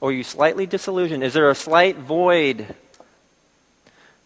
Or 0.00 0.10
are 0.10 0.12
you 0.12 0.22
slightly 0.22 0.66
disillusioned? 0.66 1.24
Is 1.24 1.32
there 1.32 1.50
a 1.50 1.54
slight 1.54 1.96
void 1.96 2.74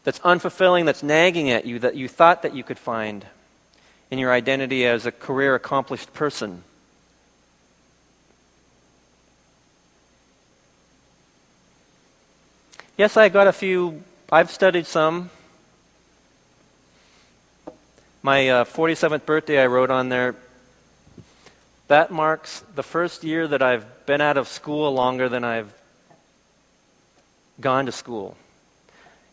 that's 0.05 0.19
unfulfilling, 0.21 0.85
that's 0.85 1.03
nagging 1.03 1.51
at 1.51 1.65
you, 1.65 1.79
that 1.79 1.95
you 1.95 2.09
thought 2.09 2.43
that 2.43 2.55
you 2.55 2.65
could 2.65 2.79
find 2.79 3.27
in 4.11 4.19
your 4.19 4.33
identity 4.33 4.85
as 4.87 5.07
a 5.07 5.13
career 5.13 5.55
accomplished 5.55 6.13
person? 6.13 6.65
Yes, 12.97 13.17
I 13.17 13.31
got 13.31 13.47
a 13.47 13.53
few, 13.53 14.03
I've 14.31 14.51
studied 14.51 14.87
some. 14.87 15.31
My 18.23 18.49
uh, 18.51 18.65
47th 18.65 19.25
birthday, 19.25 19.63
I 19.63 19.67
wrote 19.67 19.91
on 19.91 20.11
there, 20.11 20.35
that 21.91 22.13
marks 22.13 22.63
the 22.77 22.85
first 22.85 23.25
year 23.25 23.49
that 23.49 23.63
I've 23.63 24.07
been 24.07 24.21
out 24.21 24.37
of 24.37 24.47
school 24.47 24.95
longer 24.95 25.29
than 25.29 25.43
I've 25.43 25.75
gone 27.61 27.87
to 27.87 27.93
school. 27.93 28.37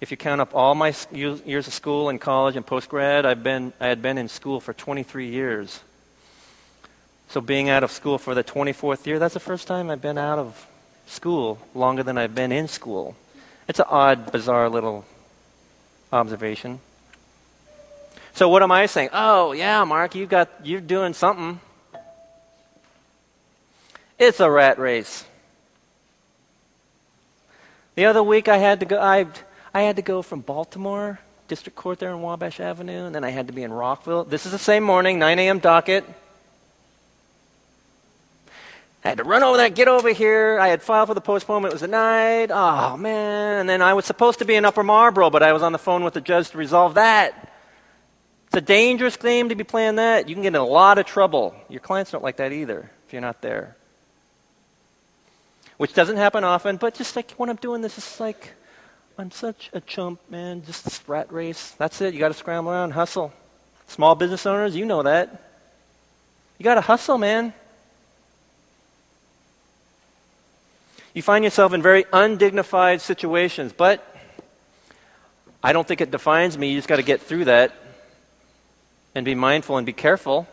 If 0.01 0.09
you 0.09 0.17
count 0.17 0.41
up 0.41 0.55
all 0.55 0.73
my 0.73 0.91
years 1.11 1.67
of 1.67 1.73
school 1.73 2.09
and 2.09 2.19
college 2.19 2.55
and 2.55 2.65
postgrad, 2.65 3.25
I've 3.25 3.43
been, 3.43 3.73
I 3.79 3.85
had 3.85 4.01
been 4.01 4.17
in 4.17 4.27
school 4.27 4.59
for 4.59 4.73
23 4.73 5.27
years. 5.27 5.81
So 7.27 7.41
being 7.41 7.69
out 7.69 7.83
of 7.83 7.91
school 7.91 8.17
for 8.17 8.33
the 8.33 8.43
24th 8.43 9.05
year, 9.05 9.19
that's 9.19 9.35
the 9.35 9.39
first 9.39 9.67
time 9.67 9.91
I've 9.91 10.01
been 10.01 10.17
out 10.17 10.39
of 10.39 10.65
school 11.05 11.59
longer 11.75 12.01
than 12.01 12.17
I've 12.17 12.33
been 12.33 12.51
in 12.51 12.67
school. 12.67 13.15
It's 13.67 13.77
an 13.77 13.85
odd, 13.87 14.31
bizarre 14.31 14.67
little 14.67 15.05
observation. 16.11 16.79
So 18.33 18.49
what 18.49 18.63
am 18.63 18.71
I 18.71 18.87
saying? 18.87 19.09
Oh, 19.13 19.51
yeah, 19.51 19.83
Mark, 19.83 20.15
you 20.15 20.25
got 20.25 20.49
you're 20.63 20.81
doing 20.81 21.13
something. 21.13 21.59
It's 24.19 24.39
a 24.39 24.49
rat 24.49 24.79
race. 24.79 25.25
The 27.95 28.05
other 28.05 28.23
week 28.23 28.47
I 28.47 28.57
had 28.57 28.79
to 28.79 28.85
go 28.85 28.99
I 28.99 29.27
I 29.73 29.81
had 29.81 29.95
to 29.97 30.01
go 30.01 30.21
from 30.21 30.41
Baltimore, 30.41 31.19
District 31.47 31.75
Court 31.75 31.99
there 31.99 32.09
in 32.09 32.21
Wabash 32.21 32.59
Avenue, 32.59 33.05
and 33.05 33.13
then 33.13 33.23
I 33.23 33.29
had 33.29 33.47
to 33.47 33.53
be 33.53 33.63
in 33.63 33.71
Rockville. 33.71 34.23
This 34.23 34.45
is 34.45 34.51
the 34.51 34.59
same 34.59 34.83
morning, 34.83 35.19
9 35.19 35.37
a.m. 35.39 35.59
docket. 35.59 36.03
I 39.05 39.09
had 39.09 39.19
to 39.19 39.23
run 39.23 39.43
over 39.43 39.55
there, 39.55 39.69
get 39.69 39.87
over 39.87 40.11
here. 40.11 40.59
I 40.59 40.67
had 40.67 40.81
filed 40.81 41.07
for 41.07 41.13
the 41.13 41.21
postponement. 41.21 41.71
It 41.71 41.75
was 41.75 41.81
denied. 41.81 42.51
Oh, 42.51 42.97
man. 42.97 43.61
And 43.61 43.69
then 43.69 43.81
I 43.81 43.93
was 43.93 44.05
supposed 44.05 44.39
to 44.39 44.45
be 44.45 44.55
in 44.55 44.65
Upper 44.65 44.83
Marlboro, 44.83 45.29
but 45.29 45.43
I 45.43 45.53
was 45.53 45.63
on 45.63 45.71
the 45.71 45.77
phone 45.77 46.03
with 46.03 46.13
the 46.13 46.21
judge 46.21 46.49
to 46.49 46.57
resolve 46.57 46.95
that. 46.95 47.53
It's 48.47 48.57
a 48.57 48.61
dangerous 48.61 49.15
game 49.15 49.49
to 49.49 49.55
be 49.55 49.63
playing 49.63 49.95
that. 49.95 50.27
You 50.27 50.35
can 50.35 50.41
get 50.41 50.49
in 50.49 50.55
a 50.55 50.65
lot 50.65 50.97
of 50.97 51.05
trouble. 51.05 51.55
Your 51.69 51.79
clients 51.79 52.11
don't 52.11 52.23
like 52.23 52.37
that 52.37 52.51
either 52.51 52.89
if 53.05 53.13
you're 53.13 53.21
not 53.21 53.41
there. 53.41 53.76
Which 55.77 55.93
doesn't 55.93 56.17
happen 56.17 56.43
often, 56.43 56.77
but 56.77 56.95
just 56.95 57.15
like 57.15 57.31
when 57.31 57.49
I'm 57.49 57.55
doing 57.57 57.81
this, 57.81 57.97
it's 57.97 58.19
like, 58.19 58.53
I'm 59.17 59.31
such 59.31 59.69
a 59.73 59.81
chump, 59.81 60.19
man. 60.29 60.63
Just 60.65 60.83
this 60.83 61.01
rat 61.07 61.31
race. 61.31 61.71
That's 61.77 62.01
it. 62.01 62.13
You 62.13 62.19
got 62.19 62.29
to 62.29 62.33
scramble 62.33 62.71
around, 62.71 62.91
hustle. 62.91 63.31
Small 63.87 64.15
business 64.15 64.45
owners, 64.45 64.75
you 64.75 64.85
know 64.85 65.03
that. 65.03 65.41
You 66.57 66.63
got 66.63 66.75
to 66.75 66.81
hustle, 66.81 67.17
man. 67.17 67.53
You 71.13 71.21
find 71.23 71.43
yourself 71.43 71.73
in 71.73 71.81
very 71.81 72.05
undignified 72.13 73.01
situations, 73.01 73.73
but 73.73 74.03
I 75.63 75.73
don't 75.73 75.87
think 75.87 76.01
it 76.01 76.11
defines 76.11 76.57
me. 76.57 76.69
You 76.69 76.77
just 76.77 76.87
got 76.87 76.97
to 76.97 77.03
get 77.03 77.21
through 77.21 77.45
that 77.45 77.73
and 79.15 79.25
be 79.25 79.33
mindful 79.33 79.77
and 79.77 79.85
be 79.85 79.93
careful. 79.93 80.47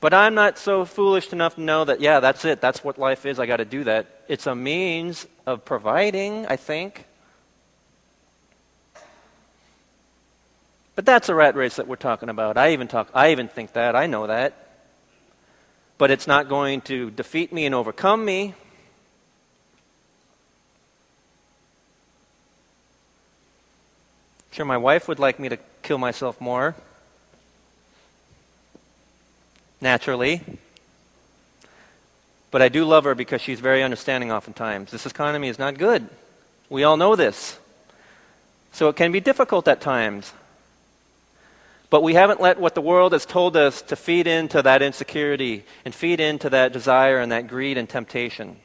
But 0.00 0.14
I'm 0.14 0.34
not 0.34 0.58
so 0.58 0.84
foolish 0.84 1.32
enough 1.32 1.56
to 1.56 1.60
know 1.60 1.84
that, 1.84 2.00
yeah, 2.00 2.20
that's 2.20 2.44
it. 2.44 2.60
That's 2.60 2.82
what 2.82 2.98
life 2.98 3.26
is. 3.26 3.38
I 3.38 3.46
got 3.46 3.58
to 3.58 3.66
do 3.66 3.84
that. 3.84 4.06
It's 4.28 4.46
a 4.46 4.54
means 4.54 5.26
of 5.46 5.64
providing, 5.64 6.46
I 6.46 6.56
think. 6.56 7.04
But 10.94 11.04
that's 11.06 11.28
a 11.28 11.34
rat 11.34 11.54
race 11.54 11.76
that 11.76 11.86
we're 11.86 11.96
talking 11.96 12.28
about. 12.28 12.56
I 12.56 12.72
even 12.72 12.88
talk 12.88 13.10
I 13.14 13.32
even 13.32 13.48
think 13.48 13.74
that. 13.74 13.94
I 13.94 14.06
know 14.06 14.26
that 14.26 14.70
but 16.00 16.10
it's 16.10 16.26
not 16.26 16.48
going 16.48 16.80
to 16.80 17.10
defeat 17.10 17.52
me 17.52 17.66
and 17.66 17.74
overcome 17.74 18.24
me. 18.24 18.54
Sure, 24.50 24.64
my 24.64 24.78
wife 24.78 25.08
would 25.08 25.18
like 25.18 25.38
me 25.38 25.50
to 25.50 25.58
kill 25.82 25.98
myself 25.98 26.40
more. 26.40 26.74
Naturally. 29.80 30.42
But 32.50 32.62
I 32.62 32.68
do 32.68 32.84
love 32.84 33.04
her 33.04 33.14
because 33.14 33.40
she's 33.40 33.60
very 33.60 33.82
understanding 33.82 34.32
oftentimes. 34.32 34.90
This 34.90 35.06
economy 35.06 35.48
is 35.48 35.58
not 35.58 35.78
good. 35.78 36.08
We 36.68 36.84
all 36.84 36.96
know 36.96 37.16
this. 37.16 37.58
So 38.72 38.88
it 38.88 38.96
can 38.96 39.12
be 39.12 39.20
difficult 39.20 39.68
at 39.68 39.80
times. 39.80 40.32
But 41.90 42.02
we 42.04 42.14
haven't 42.14 42.40
let 42.40 42.60
what 42.60 42.74
the 42.74 42.80
world 42.80 43.12
has 43.12 43.26
told 43.26 43.56
us 43.56 43.82
to 43.82 43.96
feed 43.96 44.28
into 44.28 44.62
that 44.62 44.80
insecurity 44.80 45.64
and 45.84 45.92
feed 45.92 46.20
into 46.20 46.50
that 46.50 46.72
desire 46.72 47.18
and 47.18 47.32
that 47.32 47.48
greed 47.48 47.76
and 47.76 47.88
temptation. 47.88 48.56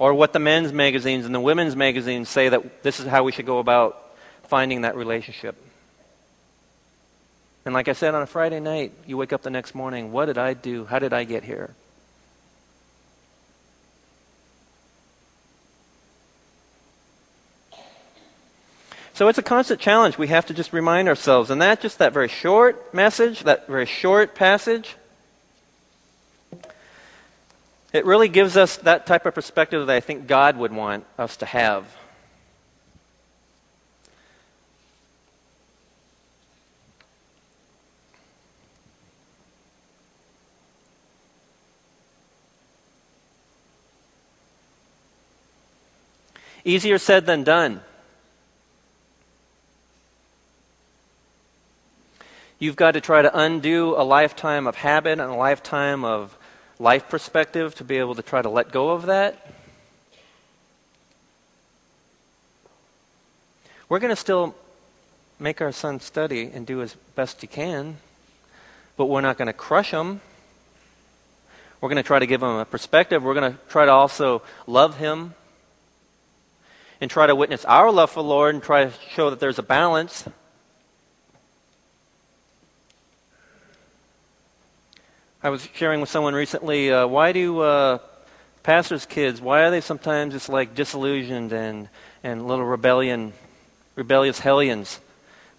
Or 0.00 0.12
what 0.14 0.32
the 0.32 0.40
men's 0.40 0.72
magazines 0.72 1.24
and 1.24 1.32
the 1.32 1.40
women's 1.40 1.76
magazines 1.76 2.28
say 2.28 2.48
that 2.48 2.82
this 2.82 2.98
is 2.98 3.06
how 3.06 3.22
we 3.22 3.30
should 3.30 3.46
go 3.46 3.60
about 3.60 4.16
finding 4.48 4.80
that 4.80 4.96
relationship. 4.96 5.54
And 7.64 7.74
like 7.74 7.88
I 7.88 7.92
said, 7.92 8.14
on 8.14 8.22
a 8.22 8.26
Friday 8.26 8.58
night, 8.58 8.92
you 9.06 9.16
wake 9.16 9.32
up 9.32 9.42
the 9.42 9.50
next 9.50 9.74
morning, 9.74 10.10
what 10.10 10.26
did 10.26 10.38
I 10.38 10.54
do? 10.54 10.84
How 10.84 10.98
did 10.98 11.12
I 11.12 11.24
get 11.24 11.44
here? 11.44 11.74
So 19.14 19.28
it's 19.28 19.38
a 19.38 19.42
constant 19.42 19.78
challenge 19.78 20.18
we 20.18 20.28
have 20.28 20.46
to 20.46 20.54
just 20.54 20.72
remind 20.72 21.06
ourselves. 21.06 21.50
And 21.50 21.62
that 21.62 21.80
just 21.80 21.98
that 21.98 22.12
very 22.12 22.28
short 22.28 22.92
message, 22.92 23.44
that 23.44 23.68
very 23.68 23.86
short 23.86 24.34
passage, 24.34 24.96
it 27.92 28.04
really 28.06 28.28
gives 28.28 28.56
us 28.56 28.78
that 28.78 29.06
type 29.06 29.26
of 29.26 29.34
perspective 29.34 29.86
that 29.86 29.94
I 29.94 30.00
think 30.00 30.26
God 30.26 30.56
would 30.56 30.72
want 30.72 31.04
us 31.18 31.36
to 31.36 31.46
have. 31.46 31.86
Easier 46.64 46.98
said 46.98 47.26
than 47.26 47.42
done. 47.44 47.80
You've 52.58 52.76
got 52.76 52.92
to 52.92 53.00
try 53.00 53.22
to 53.22 53.36
undo 53.36 53.96
a 53.96 54.04
lifetime 54.04 54.68
of 54.68 54.76
habit 54.76 55.18
and 55.18 55.22
a 55.22 55.34
lifetime 55.34 56.04
of 56.04 56.36
life 56.78 57.08
perspective 57.08 57.74
to 57.76 57.84
be 57.84 57.96
able 57.96 58.14
to 58.14 58.22
try 58.22 58.40
to 58.40 58.48
let 58.48 58.70
go 58.70 58.90
of 58.90 59.06
that. 59.06 59.52
We're 63.88 63.98
going 63.98 64.12
to 64.12 64.16
still 64.16 64.54
make 65.40 65.60
our 65.60 65.72
son 65.72 65.98
study 65.98 66.50
and 66.54 66.64
do 66.64 66.82
as 66.82 66.94
best 67.16 67.40
he 67.40 67.48
can, 67.48 67.96
but 68.96 69.06
we're 69.06 69.20
not 69.20 69.36
going 69.36 69.46
to 69.46 69.52
crush 69.52 69.90
him. 69.90 70.20
We're 71.80 71.88
going 71.88 71.96
to 71.96 72.06
try 72.06 72.20
to 72.20 72.26
give 72.26 72.44
him 72.44 72.48
a 72.48 72.64
perspective. 72.64 73.24
We're 73.24 73.34
going 73.34 73.52
to 73.52 73.58
try 73.68 73.86
to 73.86 73.90
also 73.90 74.42
love 74.68 74.98
him 74.98 75.34
and 77.02 77.10
try 77.10 77.26
to 77.26 77.34
witness 77.34 77.64
our 77.64 77.90
love 77.90 78.12
for 78.12 78.22
the 78.22 78.28
Lord 78.28 78.54
and 78.54 78.62
try 78.62 78.84
to 78.84 78.92
show 79.10 79.28
that 79.30 79.40
there's 79.40 79.58
a 79.58 79.62
balance. 79.62 80.24
I 85.42 85.50
was 85.50 85.68
sharing 85.74 86.00
with 86.00 86.08
someone 86.08 86.32
recently 86.32 86.92
uh, 86.92 87.08
why 87.08 87.32
do 87.32 87.58
uh, 87.58 87.98
pastors' 88.62 89.04
kids, 89.04 89.40
why 89.40 89.64
are 89.64 89.72
they 89.72 89.80
sometimes 89.80 90.32
just 90.32 90.48
like 90.48 90.76
disillusioned 90.76 91.52
and, 91.52 91.88
and 92.22 92.46
little 92.46 92.64
rebellion, 92.64 93.32
rebellious 93.96 94.38
hellions? 94.38 95.00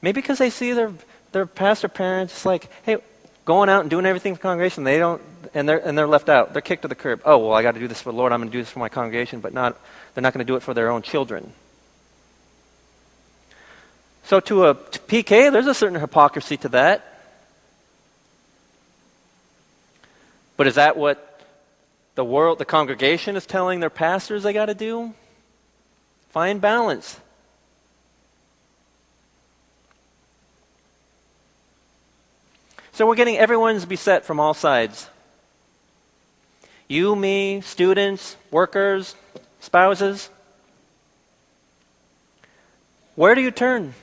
Maybe 0.01 0.21
because 0.21 0.37
they 0.37 0.49
see 0.49 0.71
their, 0.71 0.93
their 1.33 1.45
pastor 1.45 1.89
parents 1.89 2.35
just 2.35 2.45
like, 2.45 2.69
hey, 2.83 2.99
going 3.43 3.67
out 3.67 3.81
and 3.81 3.89
doing 3.89 4.05
everything 4.05 4.35
for 4.35 4.37
the 4.37 4.43
congregation. 4.43 4.85
They 4.85 4.97
don't, 4.97 5.21
and 5.53 5.67
they're, 5.67 5.85
and 5.85 5.97
they're 5.97 6.07
left 6.07 6.29
out. 6.29 6.53
They're 6.53 6.61
kicked 6.61 6.83
to 6.83 6.87
the 6.87 6.95
curb. 6.95 7.21
Oh, 7.25 7.37
well, 7.39 7.53
I 7.53 7.63
got 7.63 7.73
to 7.73 7.81
do 7.81 7.89
this 7.89 8.01
for 8.01 8.13
the 8.13 8.17
Lord. 8.17 8.31
I'm 8.31 8.39
going 8.39 8.49
to 8.49 8.57
do 8.57 8.61
this 8.61 8.69
for 8.69 8.79
my 8.79 8.87
congregation, 8.87 9.41
but 9.41 9.53
not, 9.53 9.77
they're 10.13 10.21
not 10.21 10.33
going 10.33 10.45
to 10.45 10.51
do 10.51 10.55
it 10.55 10.63
for 10.63 10.73
their 10.73 10.89
own 10.89 11.01
children. 11.01 11.53
So 14.23 14.39
to 14.39 14.67
a 14.67 14.73
to 14.73 14.99
PK, 14.99 15.51
there's 15.51 15.67
a 15.67 15.73
certain 15.73 15.99
hypocrisy 15.99 16.57
to 16.57 16.69
that. 16.69 17.09
But 20.55 20.67
is 20.67 20.75
that 20.75 20.95
what 20.95 21.41
the 22.15 22.23
world, 22.23 22.59
the 22.59 22.65
congregation 22.65 23.35
is 23.35 23.45
telling 23.45 23.79
their 23.79 23.89
pastors 23.89 24.43
they 24.43 24.53
got 24.53 24.67
to 24.67 24.75
do? 24.75 25.13
Find 26.29 26.61
balance. 26.61 27.19
So 32.93 33.07
we're 33.07 33.15
getting 33.15 33.37
everyone's 33.37 33.85
beset 33.85 34.23
from 34.23 34.39
all 34.39 34.53
sides. 34.53 35.09
You, 36.87 37.15
me, 37.15 37.61
students, 37.61 38.37
workers, 38.51 39.15
spouses. 39.63 40.29
Where 43.15 43.33
do 43.33 43.41
you 43.41 43.49
turn? 43.49 43.93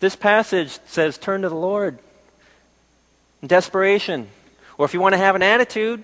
This 0.00 0.16
passage 0.16 0.78
says, 0.86 1.18
Turn 1.18 1.42
to 1.42 1.50
the 1.50 1.54
Lord 1.54 1.98
in 3.42 3.48
desperation. 3.48 4.28
Or 4.78 4.86
if 4.86 4.94
you 4.94 5.00
want 5.00 5.12
to 5.12 5.18
have 5.18 5.36
an 5.36 5.42
attitude, 5.42 6.02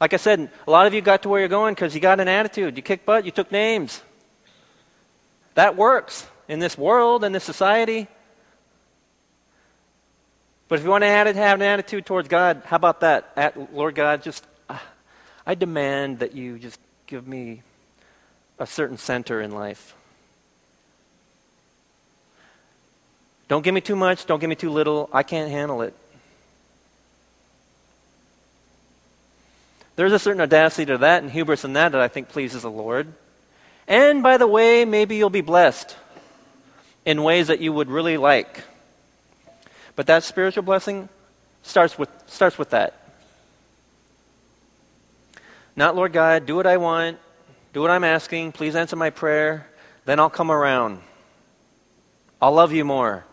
like 0.00 0.12
I 0.12 0.18
said, 0.18 0.50
a 0.66 0.70
lot 0.70 0.86
of 0.86 0.92
you 0.92 1.00
got 1.00 1.22
to 1.22 1.30
where 1.30 1.40
you're 1.40 1.48
going 1.48 1.74
because 1.74 1.94
you 1.94 2.00
got 2.00 2.20
an 2.20 2.28
attitude. 2.28 2.76
You 2.76 2.82
kicked 2.82 3.06
butt, 3.06 3.24
you 3.24 3.30
took 3.30 3.50
names. 3.50 4.02
That 5.54 5.76
works 5.76 6.26
in 6.46 6.58
this 6.58 6.76
world, 6.76 7.24
in 7.24 7.32
this 7.32 7.44
society. 7.44 8.06
But 10.68 10.78
if 10.78 10.84
you 10.84 10.90
want 10.90 11.04
to 11.04 11.08
have 11.08 11.26
an 11.26 11.62
attitude 11.62 12.04
towards 12.04 12.28
God, 12.28 12.62
how 12.66 12.76
about 12.76 13.00
that? 13.00 13.32
At, 13.34 13.74
Lord 13.74 13.94
God, 13.94 14.22
just 14.22 14.44
I 15.46 15.54
demand 15.54 16.20
that 16.20 16.34
you 16.34 16.58
just 16.58 16.78
give 17.06 17.26
me 17.26 17.62
a 18.58 18.66
certain 18.66 18.98
center 18.98 19.40
in 19.40 19.50
life. 19.52 19.94
Don't 23.48 23.62
give 23.62 23.74
me 23.74 23.80
too 23.80 23.96
much, 23.96 24.26
don't 24.26 24.38
give 24.38 24.48
me 24.48 24.54
too 24.54 24.70
little. 24.70 25.10
I 25.12 25.22
can't 25.22 25.50
handle 25.50 25.82
it. 25.82 25.94
There's 29.96 30.12
a 30.12 30.18
certain 30.18 30.40
audacity 30.40 30.86
to 30.86 30.98
that 30.98 31.22
and 31.22 31.30
hubris 31.30 31.64
in 31.64 31.72
that 31.72 31.92
that 31.92 32.00
I 32.00 32.08
think 32.08 32.28
pleases 32.28 32.62
the 32.62 32.70
Lord. 32.70 33.12
And 33.88 34.22
by 34.22 34.36
the 34.36 34.46
way, 34.46 34.84
maybe 34.84 35.16
you'll 35.16 35.30
be 35.30 35.40
blessed 35.40 35.96
in 37.04 37.22
ways 37.22 37.48
that 37.48 37.60
you 37.60 37.72
would 37.72 37.90
really 37.90 38.16
like. 38.16 38.62
But 39.96 40.06
that 40.06 40.22
spiritual 40.22 40.62
blessing 40.62 41.08
starts 41.62 41.98
with, 41.98 42.08
starts 42.26 42.56
with 42.56 42.70
that. 42.70 42.99
Not, 45.76 45.96
Lord 45.96 46.12
God, 46.12 46.46
do 46.46 46.56
what 46.56 46.66
I 46.66 46.76
want, 46.76 47.18
do 47.72 47.80
what 47.80 47.90
I'm 47.90 48.04
asking, 48.04 48.52
please 48.52 48.76
answer 48.76 48.96
my 48.96 49.10
prayer, 49.10 49.66
then 50.04 50.18
I'll 50.18 50.30
come 50.30 50.50
around. 50.50 51.00
I'll 52.42 52.52
love 52.52 52.72
you 52.72 52.84
more. 52.84 53.24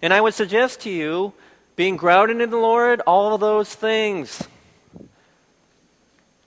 And 0.00 0.12
I 0.12 0.20
would 0.20 0.34
suggest 0.34 0.80
to 0.80 0.90
you, 0.90 1.32
being 1.76 1.96
grounded 1.96 2.40
in 2.40 2.50
the 2.50 2.56
Lord, 2.56 3.00
all 3.06 3.34
of 3.34 3.40
those 3.40 3.72
things 3.72 4.42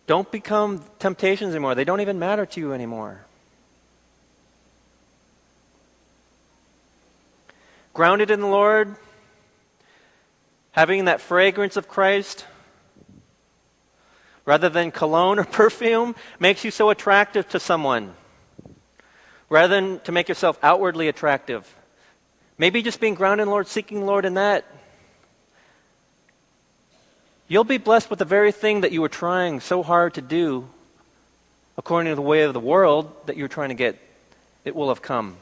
don't 0.08 0.30
become 0.32 0.84
temptations 0.99 1.51
anymore. 1.51 1.73
They 1.73 1.84
don't 1.84 2.01
even 2.01 2.19
matter 2.19 2.45
to 2.45 2.60
you 2.60 2.73
anymore. 2.73 3.25
grounded 7.95 8.30
in 8.30 8.41
the 8.41 8.47
Lord, 8.47 8.93
having 10.76 11.06
that 11.06 11.22
fragrance 11.22 11.78
of 11.78 11.88
Christ, 11.88 12.46
rather 14.44 14.68
than 14.68 14.92
cologne 14.92 15.40
or 15.40 15.44
perfume, 15.62 16.16
makes 16.38 16.66
you 16.66 16.70
so 16.72 16.90
attractive 16.90 17.48
to 17.50 17.60
someone, 17.62 18.14
rather 19.50 19.74
than 19.74 20.02
to 20.02 20.12
make 20.12 20.28
yourself 20.28 20.60
outwardly 20.62 21.08
attractive. 21.08 21.74
Maybe 22.58 22.82
just 22.82 23.00
being 23.00 23.16
grounded 23.16 23.48
in 23.48 23.52
Lord, 23.52 23.68
seeking 23.68 24.06
Lord 24.06 24.26
in 24.26 24.34
that. 24.34 24.66
You'll 27.48 27.64
be 27.64 27.78
blessed 27.78 28.10
with 28.10 28.20
the 28.20 28.26
very 28.26 28.52
thing 28.52 28.82
that 28.82 28.92
you 28.92 29.02
were 29.02 29.10
trying 29.10 29.62
so 29.62 29.82
hard 29.82 30.16
to 30.16 30.22
do 30.22 30.68
according 31.78 32.12
to 32.12 32.16
the 32.16 32.22
way 32.22 32.42
of 32.42 32.54
the 32.54 32.60
world 32.60 33.14
that 33.28 33.38
you're 33.38 33.48
trying 33.48 33.70
to 33.70 33.76
get. 33.76 33.98
It 34.66 34.76
will 34.76 34.90
have 34.90 35.02
come. 35.02 35.38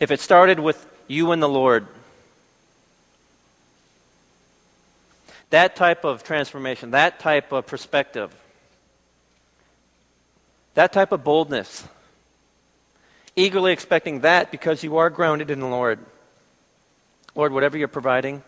If 0.00 0.10
it 0.10 0.20
started 0.20 0.58
with 0.58 0.86
you 1.06 1.32
and 1.32 1.42
the 1.42 1.48
Lord. 1.48 1.86
That 5.50 5.76
type 5.76 6.04
of 6.04 6.24
transformation, 6.24 6.90
that 6.92 7.20
type 7.20 7.52
of 7.52 7.66
perspective, 7.66 8.34
that 10.74 10.92
type 10.92 11.12
of 11.12 11.22
boldness, 11.22 11.86
eagerly 13.36 13.72
expecting 13.72 14.20
that 14.20 14.50
because 14.50 14.82
you 14.82 14.96
are 14.96 15.10
grounded 15.10 15.50
in 15.50 15.60
the 15.60 15.66
Lord. 15.66 15.98
Lord, 17.34 17.52
whatever 17.52 17.76
you're 17.76 17.88
providing, 17.88 18.42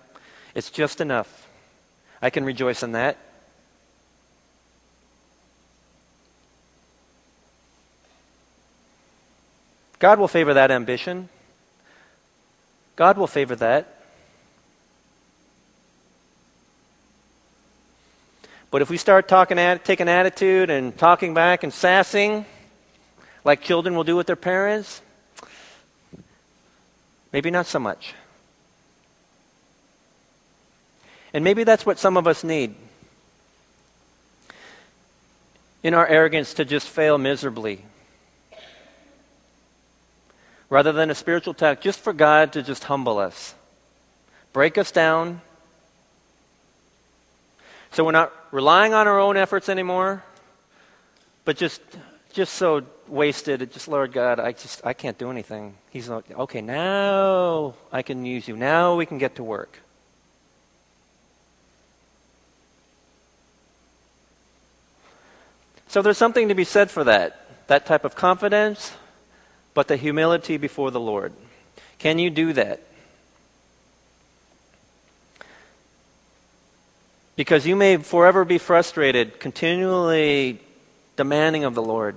it's 0.55 0.71
just 0.71 1.01
enough. 1.01 1.49
I 2.23 2.31
can 2.31 2.45
rejoice 2.45 2.83
in 2.83 2.93
that. 2.93 3.19
God 9.99 10.19
will 10.19 10.29
favor 10.29 10.55
that 10.55 10.71
ambition. 10.71 11.29
God 12.97 13.17
will 13.19 13.27
favor 13.27 13.57
that. 13.57 13.96
But 18.77 18.83
if 18.83 18.91
we 18.91 18.99
start 18.99 19.27
talking, 19.27 19.57
taking 19.85 20.07
attitude 20.07 20.69
and 20.69 20.95
talking 20.99 21.33
back 21.33 21.63
and 21.63 21.73
sassing, 21.73 22.45
like 23.43 23.63
children 23.63 23.95
will 23.95 24.05
do 24.05 24.17
with 24.17 24.27
their 24.27 24.37
parents, 24.37 25.01
maybe 27.33 27.51
not 27.51 27.65
so 27.65 27.79
much. 27.79 28.13
And 31.33 31.43
maybe 31.43 31.65
that's 31.65 31.87
what 31.87 31.99
some 31.99 32.19
of 32.19 32.27
us 32.27 32.45
need. 32.45 32.75
In 35.83 35.95
our 35.95 36.07
arrogance 36.07 36.53
to 36.53 36.67
just 36.67 36.87
fail 36.87 37.17
miserably 37.17 37.83
rather 40.69 40.93
than 40.93 41.09
a 41.09 41.15
spiritual 41.15 41.55
attack, 41.55 41.81
just 41.81 41.99
for 41.99 42.13
God 42.13 42.53
to 42.53 42.63
just 42.63 42.85
humble 42.85 43.17
us, 43.17 43.55
break 44.53 44.77
us 44.77 44.91
down, 44.91 45.41
So 47.97 48.05
we're 48.05 48.13
not 48.13 48.46
relying 48.51 48.95
on 48.95 49.07
our 49.07 49.19
own 49.19 49.37
efforts 49.37 49.69
anymore, 49.69 50.23
but 51.45 51.57
just 51.57 51.81
just 52.33 52.55
so 52.55 52.83
wasted. 53.09 53.71
Just 53.73 53.89
Lord 53.89 54.13
God, 54.13 54.39
I 54.39 54.53
just 54.53 54.85
I 54.85 54.93
can't 54.93 55.19
do 55.19 55.31
anything. 55.31 55.75
He's 55.91 56.09
like, 56.09 56.31
okay, 56.31 56.61
now 56.61 57.75
I 57.93 58.03
can 58.03 58.25
use 58.25 58.47
you. 58.47 58.57
Now 58.57 58.97
we 58.97 59.07
can 59.07 59.19
get 59.19 59.37
to 59.37 59.43
work. 59.43 59.81
So 65.89 66.03
there's 66.03 66.19
something 66.19 66.49
to 66.49 66.55
be 66.55 66.65
said 66.65 66.91
for 66.91 67.05
that. 67.05 67.41
That 67.69 67.87
type 67.87 68.05
of 68.05 68.15
confidence, 68.15 68.93
but 69.73 69.89
the 69.89 69.97
humility 69.97 70.57
before 70.57 70.91
the 70.91 71.01
Lord. 71.01 71.33
Can 71.99 72.19
you 72.19 72.31
do 72.31 72.53
that? 72.53 72.81
Because 77.37 77.67
you 77.67 77.77
may 77.77 77.99
forever 77.99 78.45
be 78.47 78.57
frustrated, 78.57 79.39
continually 79.39 80.59
demanding 81.17 81.65
of 81.65 81.75
the 81.75 81.83
Lord. 81.83 82.17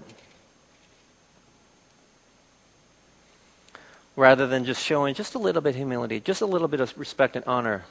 Rather 4.16 4.48
than 4.48 4.66
just 4.66 4.84
showing 4.84 5.14
just 5.14 5.36
a 5.36 5.38
little 5.38 5.62
bit 5.62 5.72
of 5.72 5.76
humility, 5.76 6.20
just 6.20 6.42
a 6.42 6.46
little 6.46 6.68
bit 6.68 6.80
of 6.80 6.98
respect 6.98 7.36
and 7.36 7.46
honor. 7.46 7.84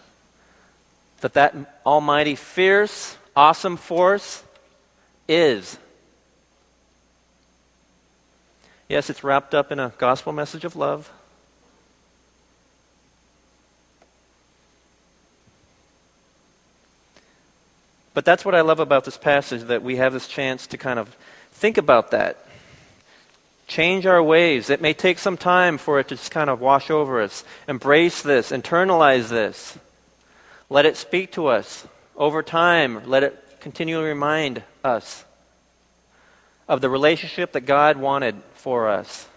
That 1.21 1.35
that 1.35 1.81
almighty, 1.85 2.35
fierce, 2.35 3.17
awesome 3.37 3.77
force 3.77 4.43
is. 5.29 5.79
Yes, 8.89 9.11
it's 9.11 9.23
wrapped 9.23 9.55
up 9.55 9.71
in 9.71 9.79
a 9.79 9.93
gospel 9.99 10.33
message 10.33 10.65
of 10.65 10.75
love. 10.77 11.13
But 18.19 18.25
that's 18.25 18.45
what 18.45 18.57
I 18.57 18.63
love 18.63 18.81
about 18.81 19.05
this 19.05 19.17
passage 19.17 19.63
that 19.69 19.85
we 19.85 19.95
have 19.99 20.13
this 20.13 20.27
chance 20.27 20.67
to 20.67 20.77
kind 20.77 20.99
of 20.99 21.17
think 21.53 21.79
about 21.79 22.11
that. 22.11 22.37
Change 23.69 24.07
our 24.07 24.21
ways. 24.21 24.71
It 24.71 24.81
may 24.81 24.93
take 24.93 25.21
some 25.21 25.37
time 25.37 25.79
for 25.79 26.01
it 26.01 26.09
to 26.09 26.17
just 26.17 26.33
kind 26.33 26.51
of 26.51 26.61
wash 26.61 26.91
over 26.91 27.23
us. 27.23 27.45
Embrace 27.69 28.21
this, 28.23 28.51
internalize 28.51 29.29
this. 29.29 29.79
Let 30.69 30.85
it 30.85 30.97
speak 30.97 31.31
to 31.35 31.47
us 31.47 31.87
over 32.17 32.43
time. 32.43 33.09
Let 33.09 33.23
it 33.23 33.61
continually 33.61 34.09
remind 34.09 34.65
us 34.83 35.25
of 36.67 36.81
the 36.81 36.91
relationship 36.91 37.53
that 37.53 37.67
God 37.67 37.99
wanted 37.99 38.35
for 38.55 38.89
us. 38.89 39.29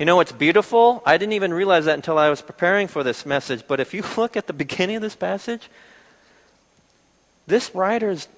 You 0.00 0.04
know 0.04 0.16
what's 0.16 0.32
beautiful? 0.32 1.00
I 1.06 1.16
didn't 1.16 1.34
even 1.34 1.54
realize 1.54 1.84
that 1.84 1.94
until 1.94 2.18
I 2.18 2.28
was 2.28 2.42
preparing 2.42 2.88
for 2.88 3.04
this 3.04 3.24
message, 3.24 3.62
but 3.68 3.78
if 3.78 3.94
you 3.94 4.02
look 4.16 4.36
at 4.36 4.48
the 4.48 4.52
beginning 4.52 4.96
of 4.96 5.02
this 5.02 5.14
passage, 5.14 5.68
this 7.52 7.74
writer's 7.74 8.28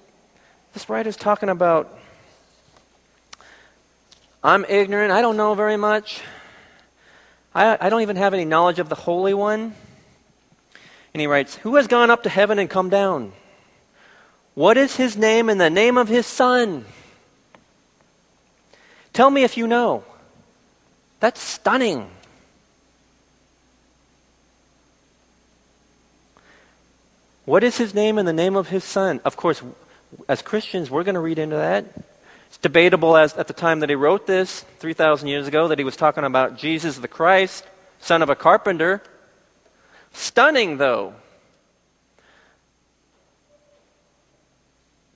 this 0.73 0.89
writer's 0.89 1.15
talking 1.15 1.47
about 1.47 1.97
I'm 4.43 4.65
ignorant, 4.65 5.13
I 5.13 5.21
don't 5.21 5.37
know 5.37 5.53
very 5.55 5.77
much. 5.77 6.21
I, 7.55 7.77
I 7.79 7.87
don't 7.87 8.01
even 8.01 8.17
have 8.17 8.33
any 8.33 8.43
knowledge 8.43 8.77
of 8.77 8.89
the 8.89 8.95
Holy 8.95 9.33
One. 9.33 9.73
And 11.13 11.21
he 11.21 11.27
writes, 11.27 11.55
Who 11.55 11.77
has 11.77 11.87
gone 11.87 12.11
up 12.11 12.23
to 12.23 12.29
heaven 12.29 12.59
and 12.59 12.69
come 12.69 12.89
down? 12.89 13.31
What 14.53 14.75
is 14.75 14.97
his 14.97 15.15
name 15.15 15.47
and 15.47 15.61
the 15.61 15.69
name 15.69 15.97
of 15.97 16.09
his 16.09 16.27
son? 16.27 16.83
Tell 19.13 19.29
me 19.31 19.45
if 19.45 19.55
you 19.55 19.65
know. 19.65 20.03
That's 21.21 21.41
stunning. 21.41 22.09
What 27.45 27.63
is 27.63 27.77
his 27.77 27.93
name 27.93 28.17
and 28.17 28.27
the 28.27 28.33
name 28.33 28.55
of 28.55 28.69
his 28.69 28.83
son? 28.83 29.21
Of 29.23 29.37
course, 29.37 29.61
as 30.27 30.41
Christians, 30.41 30.89
we're 30.89 31.03
going 31.03 31.15
to 31.15 31.21
read 31.21 31.37
into 31.37 31.55
that. 31.55 31.85
It's 32.47 32.57
debatable 32.57 33.15
as 33.15 33.35
at 33.35 33.47
the 33.47 33.53
time 33.53 33.81
that 33.81 33.89
he 33.89 33.95
wrote 33.95 34.25
this, 34.25 34.65
3,000 34.79 35.27
years 35.27 35.47
ago, 35.47 35.67
that 35.67 35.77
he 35.77 35.85
was 35.85 35.95
talking 35.95 36.23
about 36.23 36.57
Jesus 36.57 36.97
the 36.97 37.07
Christ, 37.07 37.65
son 37.99 38.23
of 38.23 38.29
a 38.29 38.35
carpenter. 38.35 39.03
Stunning, 40.11 40.77
though. 40.77 41.13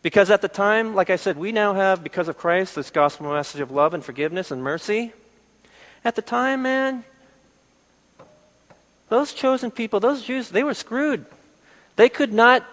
Because 0.01 0.29
at 0.29 0.41
the 0.41 0.47
time, 0.47 0.93
like 0.95 1.09
I 1.09 1.15
said, 1.15 1.35
we 1.37 1.51
now 1.51 1.73
have, 1.73 2.03
because 2.03 2.27
of 2.27 2.37
Christ, 2.37 2.75
this 2.75 2.91
gospel 2.91 3.33
message 3.33 3.59
of 3.59 3.71
love 3.71 3.93
and 3.93 4.03
forgiveness 4.03 4.51
and 4.51 4.63
mercy. 4.63 5.13
At 6.05 6.15
the 6.15 6.21
time, 6.21 6.61
man, 6.61 7.03
those 9.09 9.33
chosen 9.33 9.71
people, 9.71 9.99
those 9.99 10.23
Jews, 10.23 10.49
they 10.49 10.63
were 10.63 10.75
screwed. 10.75 11.25
They 11.99 12.07
could 12.07 12.31
not 12.31 12.65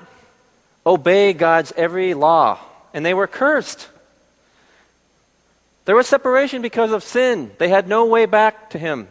obey 0.86 1.32
God's 1.32 1.72
every 1.76 2.14
law, 2.14 2.60
and 2.94 3.04
they 3.04 3.12
were 3.12 3.26
cursed. 3.26 3.88
There 5.84 5.96
was 5.96 6.06
separation 6.06 6.62
because 6.62 6.92
of 6.92 7.02
sin. 7.02 7.50
They 7.58 7.68
had 7.68 7.88
no 7.88 8.06
way 8.06 8.26
back 8.26 8.70
to 8.70 8.78
Him. 8.78 9.08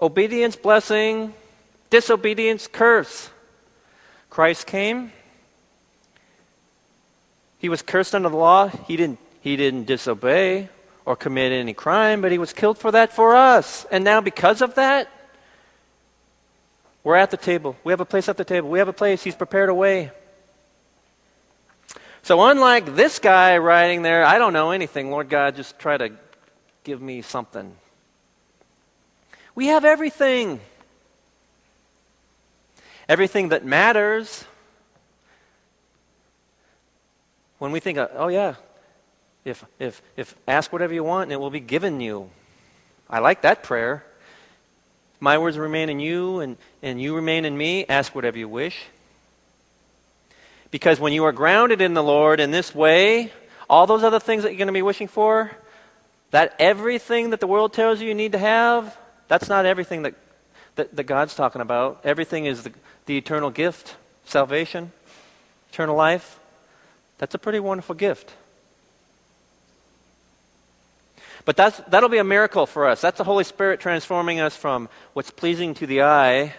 Obedience, 0.00 0.54
blessing, 0.54 1.34
disobedience, 1.90 2.68
curse. 2.68 3.28
Christ 4.30 4.68
came. 4.68 5.10
He 7.58 7.68
was 7.68 7.82
cursed 7.82 8.14
under 8.14 8.28
the 8.28 8.36
law. 8.36 8.68
He 8.68 8.96
didn't, 8.96 9.18
he 9.40 9.56
didn't 9.56 9.86
disobey 9.86 10.68
or 11.04 11.16
commit 11.16 11.50
any 11.50 11.74
crime, 11.74 12.20
but 12.20 12.30
he 12.30 12.38
was 12.38 12.52
killed 12.52 12.78
for 12.78 12.92
that 12.92 13.12
for 13.12 13.34
us. 13.34 13.84
And 13.90 14.04
now, 14.04 14.20
because 14.20 14.62
of 14.62 14.76
that, 14.76 15.08
we're 17.04 17.16
at 17.16 17.30
the 17.30 17.36
table. 17.36 17.76
We 17.84 17.92
have 17.92 18.00
a 18.00 18.06
place 18.06 18.30
at 18.30 18.38
the 18.38 18.44
table. 18.44 18.70
We 18.70 18.78
have 18.78 18.88
a 18.88 18.92
place. 18.92 19.22
He's 19.22 19.34
prepared 19.34 19.68
a 19.68 19.74
way. 19.74 20.10
So, 22.22 22.42
unlike 22.42 22.96
this 22.96 23.18
guy 23.18 23.58
writing 23.58 24.00
there, 24.00 24.24
I 24.24 24.38
don't 24.38 24.54
know 24.54 24.70
anything. 24.70 25.10
Lord 25.10 25.28
God, 25.28 25.54
just 25.54 25.78
try 25.78 25.98
to 25.98 26.12
give 26.82 27.02
me 27.02 27.20
something. 27.20 27.76
We 29.54 29.66
have 29.66 29.84
everything. 29.84 30.60
Everything 33.06 33.50
that 33.50 33.66
matters. 33.66 34.46
When 37.58 37.72
we 37.72 37.80
think, 37.80 37.98
of, 37.98 38.10
oh, 38.14 38.28
yeah, 38.28 38.54
if, 39.44 39.62
if, 39.78 40.00
if 40.16 40.34
ask 40.48 40.72
whatever 40.72 40.94
you 40.94 41.04
want 41.04 41.24
and 41.24 41.32
it 41.32 41.40
will 41.40 41.50
be 41.50 41.60
given 41.60 42.00
you. 42.00 42.30
I 43.10 43.18
like 43.18 43.42
that 43.42 43.62
prayer. 43.62 44.04
My 45.24 45.38
words 45.38 45.56
remain 45.56 45.88
in 45.88 46.00
you, 46.00 46.40
and, 46.40 46.58
and 46.82 47.00
you 47.00 47.16
remain 47.16 47.46
in 47.46 47.56
me. 47.56 47.86
Ask 47.88 48.14
whatever 48.14 48.36
you 48.36 48.46
wish. 48.46 48.78
Because 50.70 51.00
when 51.00 51.14
you 51.14 51.24
are 51.24 51.32
grounded 51.32 51.80
in 51.80 51.94
the 51.94 52.02
Lord 52.02 52.40
in 52.40 52.50
this 52.50 52.74
way, 52.74 53.32
all 53.66 53.86
those 53.86 54.02
other 54.02 54.20
things 54.20 54.42
that 54.42 54.50
you're 54.50 54.58
going 54.58 54.66
to 54.66 54.74
be 54.74 54.82
wishing 54.82 55.08
for, 55.08 55.50
that 56.30 56.54
everything 56.58 57.30
that 57.30 57.40
the 57.40 57.46
world 57.46 57.72
tells 57.72 58.02
you 58.02 58.08
you 58.08 58.14
need 58.14 58.32
to 58.32 58.38
have, 58.38 58.98
that's 59.26 59.48
not 59.48 59.64
everything 59.64 60.02
that, 60.02 60.14
that, 60.76 60.94
that 60.94 61.04
God's 61.04 61.34
talking 61.34 61.62
about. 61.62 62.02
Everything 62.04 62.44
is 62.44 62.64
the, 62.64 62.72
the 63.06 63.16
eternal 63.16 63.48
gift 63.48 63.96
salvation, 64.26 64.92
eternal 65.72 65.96
life. 65.96 66.38
That's 67.16 67.34
a 67.34 67.38
pretty 67.38 67.60
wonderful 67.60 67.94
gift. 67.94 68.34
But 71.44 71.56
that's, 71.56 71.78
that'll 71.88 72.08
be 72.08 72.18
a 72.18 72.24
miracle 72.24 72.66
for 72.66 72.86
us. 72.86 73.00
That's 73.00 73.18
the 73.18 73.24
Holy 73.24 73.44
Spirit 73.44 73.80
transforming 73.80 74.40
us 74.40 74.56
from 74.56 74.88
what's 75.12 75.30
pleasing 75.30 75.74
to 75.74 75.86
the 75.86 76.02
eye 76.02 76.54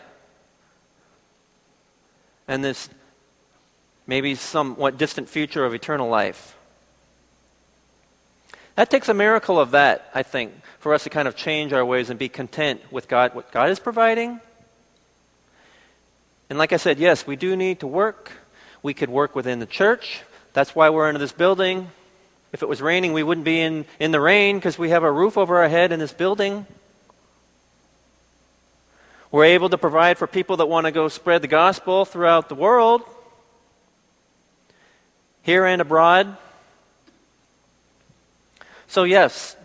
and 2.48 2.64
this 2.64 2.90
maybe 4.06 4.36
somewhat 4.36 4.98
distant 4.98 5.28
future 5.30 5.66
of 5.66 5.74
eternal 5.74 6.08
life. 6.08 6.56
That 8.76 8.90
takes 8.90 9.10
a 9.10 9.14
miracle 9.14 9.60
of 9.60 9.72
that, 9.72 10.12
I 10.14 10.22
think, 10.22 10.54
for 10.80 10.94
us 10.94 11.04
to 11.06 11.10
kind 11.10 11.28
of 11.28 11.36
change 11.36 11.74
our 11.74 11.84
ways 11.84 12.10
and 12.10 12.20
be 12.20 12.30
content 12.30 12.82
with 12.92 13.08
God, 13.08 13.34
what 13.34 13.52
God 13.52 13.70
is 13.70 13.80
providing. 13.80 14.40
And 16.50 16.60
like 16.60 16.74
I 16.74 16.78
said, 16.78 17.00
yes, 17.00 17.26
we 17.26 17.36
do 17.36 17.56
need 17.56 17.80
to 17.80 17.88
work. 17.88 18.32
We 18.84 18.94
could 18.94 19.10
work 19.10 19.36
within 19.36 19.60
the 19.60 19.66
church. 19.66 20.22
That's 20.54 20.76
why 20.76 20.90
we're 20.90 21.10
in 21.10 21.18
this 21.18 21.32
building. 21.32 21.90
If 22.56 22.64
it 22.64 22.70
was 22.70 22.82
raining, 22.82 23.12
we 23.12 23.22
wouldn't 23.22 23.44
be 23.44 23.60
in, 23.60 23.84
in 24.00 24.12
the 24.12 24.22
rain 24.22 24.56
because 24.56 24.80
we 24.80 24.92
have 24.92 25.04
a 25.04 25.12
roof 25.12 25.38
over 25.38 25.58
our 25.58 25.68
head 25.68 25.92
in 25.92 26.00
this 26.00 26.14
building. 26.14 26.66
We're 29.30 29.44
able 29.44 29.68
to 29.72 29.78
provide 29.78 30.18
for 30.18 30.26
people 30.26 30.56
that 30.56 30.68
want 30.68 30.86
to 30.86 30.94
go 30.94 31.10
spread 31.10 31.42
the 31.42 31.50
gospel 31.50 32.06
throughout 32.06 32.48
the 32.48 32.56
world, 32.56 33.02
here 35.42 35.66
and 35.66 35.82
abroad. 35.82 36.38
So, 38.88 39.04
yes, 39.04 39.58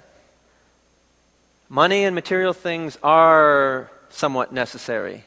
money 1.69 2.03
and 2.03 2.13
material 2.13 2.53
things 2.53 2.99
are 3.05 3.89
somewhat 4.09 4.53
necessary. 4.53 5.27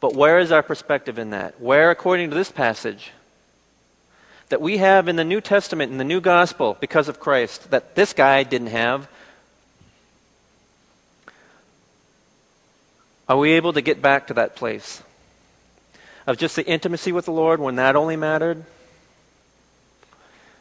But 0.00 0.12
where 0.12 0.40
is 0.40 0.52
our 0.52 0.62
perspective 0.62 1.18
in 1.18 1.30
that? 1.30 1.58
Where, 1.58 1.90
according 1.90 2.28
to 2.28 2.36
this 2.36 2.52
passage, 2.52 3.12
that 4.48 4.60
we 4.60 4.78
have 4.78 5.08
in 5.08 5.16
the 5.16 5.24
New 5.24 5.40
Testament, 5.40 5.92
in 5.92 5.98
the 5.98 6.04
New 6.04 6.20
Gospel, 6.20 6.76
because 6.80 7.08
of 7.08 7.20
Christ, 7.20 7.70
that 7.70 7.94
this 7.94 8.12
guy 8.12 8.42
didn't 8.42 8.68
have, 8.68 9.08
are 13.28 13.36
we 13.36 13.52
able 13.52 13.72
to 13.74 13.80
get 13.80 14.00
back 14.00 14.26
to 14.28 14.34
that 14.34 14.56
place? 14.56 15.02
of 16.28 16.36
just 16.36 16.56
the 16.56 16.66
intimacy 16.66 17.10
with 17.10 17.24
the 17.24 17.32
Lord 17.32 17.58
when 17.58 17.76
that 17.76 17.96
only 17.96 18.14
mattered. 18.14 18.62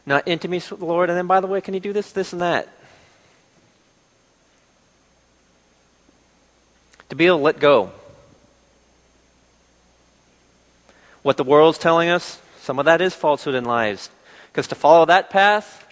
Not 0.05 0.25
intimacy 0.25 0.69
with 0.71 0.79
the 0.79 0.85
Lord, 0.85 1.09
and 1.09 1.17
then, 1.17 1.27
by 1.27 1.41
the 1.41 1.47
way, 1.47 1.59
can 1.59 1.73
you 1.73 1.81
do 1.81 1.91
this, 1.91 2.13
this, 2.13 2.31
and 2.31 2.41
that? 2.41 2.69
To 7.09 7.17
be 7.17 7.25
able 7.27 7.39
to 7.39 7.43
let 7.43 7.59
go. 7.59 7.91
What 11.21 11.35
the 11.35 11.43
world's 11.43 11.77
telling 11.77 12.07
us, 12.07 12.41
some 12.67 12.79
of 12.79 12.85
that 12.85 12.99
is 12.99 13.13
falsehood 13.13 13.55
in 13.55 13.63
lies. 13.63 14.09
Because 14.51 14.67
to 14.67 14.75
follow 14.75 15.05
that 15.05 15.29
path, 15.29 15.87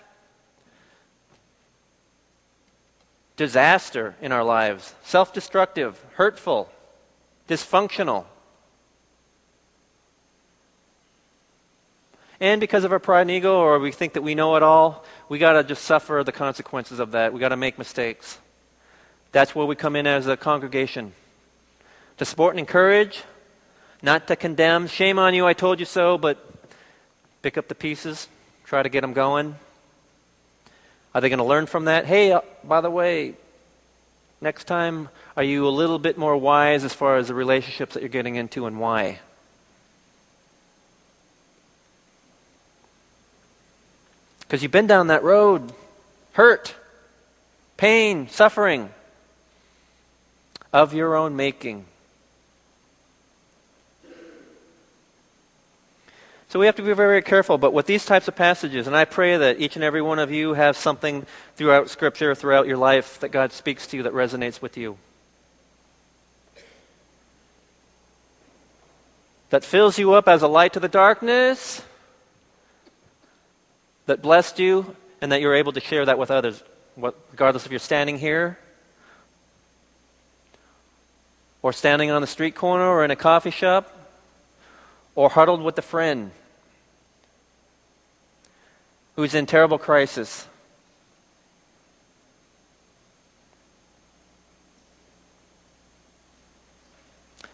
disaster 3.37 4.13
in 4.21 4.33
our 4.33 4.43
lives, 4.43 4.93
self 5.01 5.33
destructive, 5.33 6.03
hurtful, 6.15 6.69
dysfunctional. 7.47 8.25
And 12.41 12.59
because 12.59 12.83
of 12.83 12.91
our 12.91 12.99
pride 12.99 13.21
and 13.21 13.31
ego, 13.31 13.57
or 13.57 13.79
we 13.79 13.93
think 13.93 14.11
that 14.11 14.21
we 14.21 14.35
know 14.35 14.57
it 14.57 14.61
all, 14.61 15.05
we 15.29 15.39
got 15.39 15.53
to 15.53 15.63
just 15.63 15.85
suffer 15.85 16.23
the 16.25 16.33
consequences 16.33 16.99
of 16.99 17.11
that. 17.11 17.31
We 17.31 17.39
got 17.39 17.49
to 17.49 17.55
make 17.55 17.77
mistakes. 17.77 18.37
That's 19.31 19.55
where 19.55 19.65
we 19.65 19.77
come 19.77 19.95
in 19.95 20.05
as 20.07 20.27
a 20.27 20.35
congregation 20.35 21.13
to 22.17 22.25
support 22.25 22.51
and 22.51 22.59
encourage, 22.59 23.23
not 24.01 24.27
to 24.27 24.35
condemn. 24.35 24.87
Shame 24.87 25.17
on 25.17 25.33
you, 25.33 25.47
I 25.47 25.53
told 25.53 25.79
you 25.79 25.85
so, 25.85 26.17
but 26.17 26.51
pick 27.45 27.59
up 27.59 27.67
the 27.67 27.75
pieces, 27.75 28.27
try 28.63 28.81
to 28.81 28.89
get 28.89 29.01
them 29.01 29.13
going. 29.13 29.53
Are 31.13 31.21
they 31.21 31.29
going 31.29 31.37
to 31.37 31.45
learn 31.45 31.67
from 31.67 31.85
that? 31.85 32.07
Hey, 32.07 32.31
uh, 32.31 32.41
by 32.63 32.81
the 32.81 32.89
way, 32.89 33.35
next 34.41 34.63
time, 34.63 35.09
are 35.37 35.43
you 35.43 35.67
a 35.67 35.69
little 35.69 35.99
bit 35.99 36.17
more 36.17 36.35
wise 36.35 36.83
as 36.83 36.91
far 36.91 37.17
as 37.17 37.27
the 37.27 37.35
relationships 37.35 37.93
that 37.93 37.99
you're 37.99 38.09
getting 38.09 38.35
into 38.35 38.65
and 38.65 38.79
why? 38.79 39.19
Because 44.39 44.63
you've 44.63 44.71
been 44.71 44.87
down 44.87 45.05
that 45.07 45.21
road 45.21 45.71
hurt, 46.31 46.73
pain, 47.77 48.27
suffering 48.27 48.89
of 50.73 50.95
your 50.95 51.15
own 51.15 51.35
making. 51.35 51.85
So 56.55 56.59
we 56.59 56.67
have 56.67 56.77
to 56.77 56.83
be 56.83 56.93
very, 56.93 57.09
very 57.09 57.21
careful. 57.21 57.57
But 57.57 57.73
with 57.73 57.85
these 57.85 58.05
types 58.05 58.29
of 58.29 58.35
passages, 58.37 58.87
and 58.87 58.95
I 58.95 59.03
pray 59.03 59.35
that 59.35 59.59
each 59.59 59.75
and 59.75 59.83
every 59.83 60.01
one 60.01 60.19
of 60.19 60.31
you 60.31 60.53
have 60.53 60.77
something 60.77 61.25
throughout 61.57 61.89
Scripture, 61.89 62.33
throughout 62.33 62.65
your 62.65 62.77
life, 62.77 63.19
that 63.19 63.27
God 63.27 63.51
speaks 63.51 63.85
to 63.87 63.97
you 63.97 64.03
that 64.03 64.13
resonates 64.13 64.61
with 64.61 64.77
you. 64.77 64.97
That 69.49 69.65
fills 69.65 69.99
you 69.99 70.13
up 70.13 70.29
as 70.29 70.43
a 70.43 70.47
light 70.47 70.71
to 70.71 70.79
the 70.79 70.87
darkness, 70.87 71.81
that 74.05 74.21
blessed 74.21 74.57
you, 74.57 74.95
and 75.19 75.33
that 75.33 75.41
you're 75.41 75.55
able 75.55 75.73
to 75.73 75.81
share 75.81 76.05
that 76.05 76.17
with 76.17 76.31
others, 76.31 76.63
regardless 76.95 77.65
if 77.65 77.71
you're 77.73 77.79
standing 77.79 78.17
here 78.17 78.57
or 81.61 81.73
standing 81.73 82.11
on 82.11 82.21
the 82.21 82.27
street 82.27 82.55
corner 82.55 82.87
or 82.87 83.03
in 83.03 83.11
a 83.11 83.17
coffee 83.17 83.51
shop 83.51 83.91
or 85.15 85.29
huddled 85.29 85.61
with 85.61 85.77
a 85.77 85.81
friend 85.81 86.31
who's 89.15 89.33
in 89.33 89.45
terrible 89.45 89.77
crisis. 89.77 90.47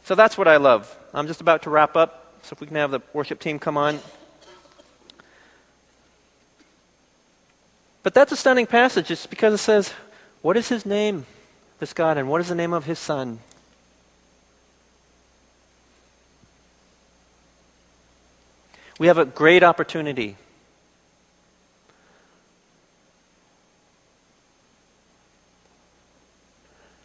So 0.03 0.16
that's 0.16 0.38
what 0.38 0.47
I 0.47 0.57
love. 0.57 0.93
I'm 1.14 1.28
just 1.28 1.41
about 1.41 1.64
to 1.64 1.70
wrap 1.70 1.95
up, 1.95 2.34
so 2.41 2.53
if 2.53 2.62
we 2.62 2.68
can 2.68 2.76
have 2.76 2.91
the 2.91 3.01
worship 3.14 3.39
team 3.39 3.59
come 3.59 3.78
on. 3.78 3.99
But 8.03 8.14
that's 8.14 8.32
a 8.32 8.36
stunning 8.36 8.66
passage 8.66 9.07
just 9.07 9.30
because 9.30 9.53
it 9.53 9.59
says, 9.59 9.93
What 10.41 10.57
is 10.57 10.70
his 10.70 10.86
name, 10.86 11.28
this 11.80 11.93
God, 11.93 12.18
and 12.18 12.28
what 12.28 12.41
is 12.41 12.49
the 12.49 12.55
name 12.55 12.74
of 12.74 12.86
his 12.86 12.97
son? 12.97 13.39
We 18.97 19.07
have 19.07 19.18
a 19.18 19.26
great 19.26 19.64
opportunity 19.64 20.36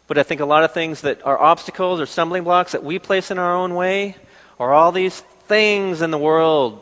But 0.07 0.17
I 0.17 0.23
think 0.23 0.41
a 0.41 0.45
lot 0.45 0.63
of 0.63 0.73
things 0.73 1.01
that 1.01 1.25
are 1.25 1.37
obstacles 1.37 1.99
or 1.99 2.05
stumbling 2.05 2.43
blocks 2.43 2.71
that 2.71 2.83
we 2.83 2.97
place 2.97 3.29
in 3.29 3.37
our 3.37 3.53
own 3.53 3.75
way 3.75 4.15
are 4.59 4.73
all 4.73 4.91
these 4.91 5.19
things 5.47 6.01
in 6.01 6.11
the 6.11 6.17
world 6.17 6.81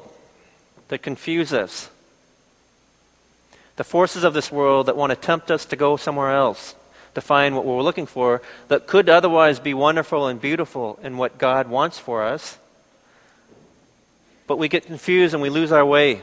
that 0.88 1.00
confuse 1.00 1.52
us. 1.52 1.90
The 3.76 3.84
forces 3.84 4.24
of 4.24 4.34
this 4.34 4.52
world 4.52 4.86
that 4.86 4.96
want 4.96 5.10
to 5.10 5.16
tempt 5.16 5.52
us 5.52 5.66
to 5.66 5.76
go 5.76 5.98
somewhere 5.98 6.32
else 6.32 6.76
to 7.16 7.22
find 7.22 7.56
what 7.56 7.66
we're 7.66 7.82
looking 7.82 8.06
for 8.06 8.42
that 8.68 8.88
could 8.88 9.10
otherwise 9.10 9.60
be 9.60 9.74
wonderful 9.74 10.28
and 10.28 10.40
beautiful 10.40 11.00
in 11.02 11.18
what 11.18 11.38
God 11.38 11.68
wants 11.68 11.98
for 11.98 12.24
us. 12.24 12.58
But 14.48 14.58
we 14.58 14.68
get 14.68 14.86
confused 14.86 15.34
and 15.34 15.42
we 15.42 15.50
lose 15.50 15.72
our 15.72 15.86
way. 15.86 16.22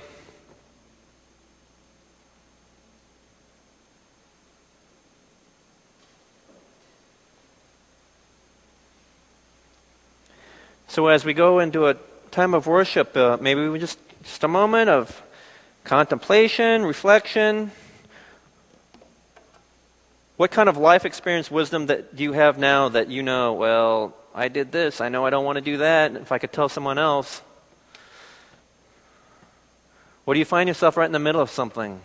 So 10.92 11.06
as 11.06 11.24
we 11.24 11.32
go 11.32 11.60
into 11.60 11.86
a 11.86 11.96
time 12.32 12.52
of 12.52 12.66
worship, 12.66 13.16
uh, 13.16 13.38
maybe 13.40 13.66
we 13.66 13.78
just 13.78 13.98
just 14.24 14.44
a 14.44 14.46
moment 14.46 14.90
of 14.90 15.22
contemplation, 15.84 16.84
reflection. 16.84 17.70
What 20.36 20.50
kind 20.50 20.68
of 20.68 20.76
life 20.76 21.06
experience 21.06 21.50
wisdom 21.50 21.86
that 21.86 22.14
do 22.14 22.22
you 22.22 22.34
have 22.34 22.58
now 22.58 22.90
that 22.90 23.08
you 23.08 23.22
know, 23.22 23.54
well, 23.54 24.14
I 24.34 24.48
did 24.48 24.70
this, 24.70 25.00
I 25.00 25.08
know 25.08 25.24
I 25.24 25.30
don't 25.30 25.46
want 25.46 25.56
to 25.56 25.62
do 25.62 25.78
that, 25.78 26.14
if 26.14 26.30
I 26.30 26.36
could 26.36 26.52
tell 26.52 26.68
someone 26.68 26.98
else. 26.98 27.40
Or 30.26 30.34
do 30.34 30.40
you 30.40 30.44
find 30.44 30.68
yourself 30.68 30.98
right 30.98 31.06
in 31.06 31.12
the 31.12 31.18
middle 31.18 31.40
of 31.40 31.48
something? 31.48 32.02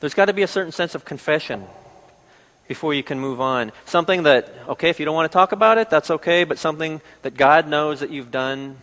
There's 0.00 0.12
got 0.12 0.26
to 0.26 0.34
be 0.34 0.42
a 0.42 0.46
certain 0.46 0.72
sense 0.72 0.94
of 0.94 1.06
confession 1.06 1.64
before 2.68 2.94
you 2.94 3.02
can 3.02 3.18
move 3.18 3.40
on. 3.40 3.72
Something 3.86 4.22
that, 4.24 4.52
okay, 4.68 4.90
if 4.90 5.00
you 5.00 5.06
don't 5.06 5.14
want 5.14 5.30
to 5.30 5.34
talk 5.34 5.52
about 5.52 5.78
it, 5.78 5.90
that's 5.90 6.10
okay, 6.10 6.44
but 6.44 6.58
something 6.58 7.00
that 7.22 7.34
God 7.34 7.66
knows 7.66 8.00
that 8.00 8.10
you've 8.10 8.30
done, 8.30 8.76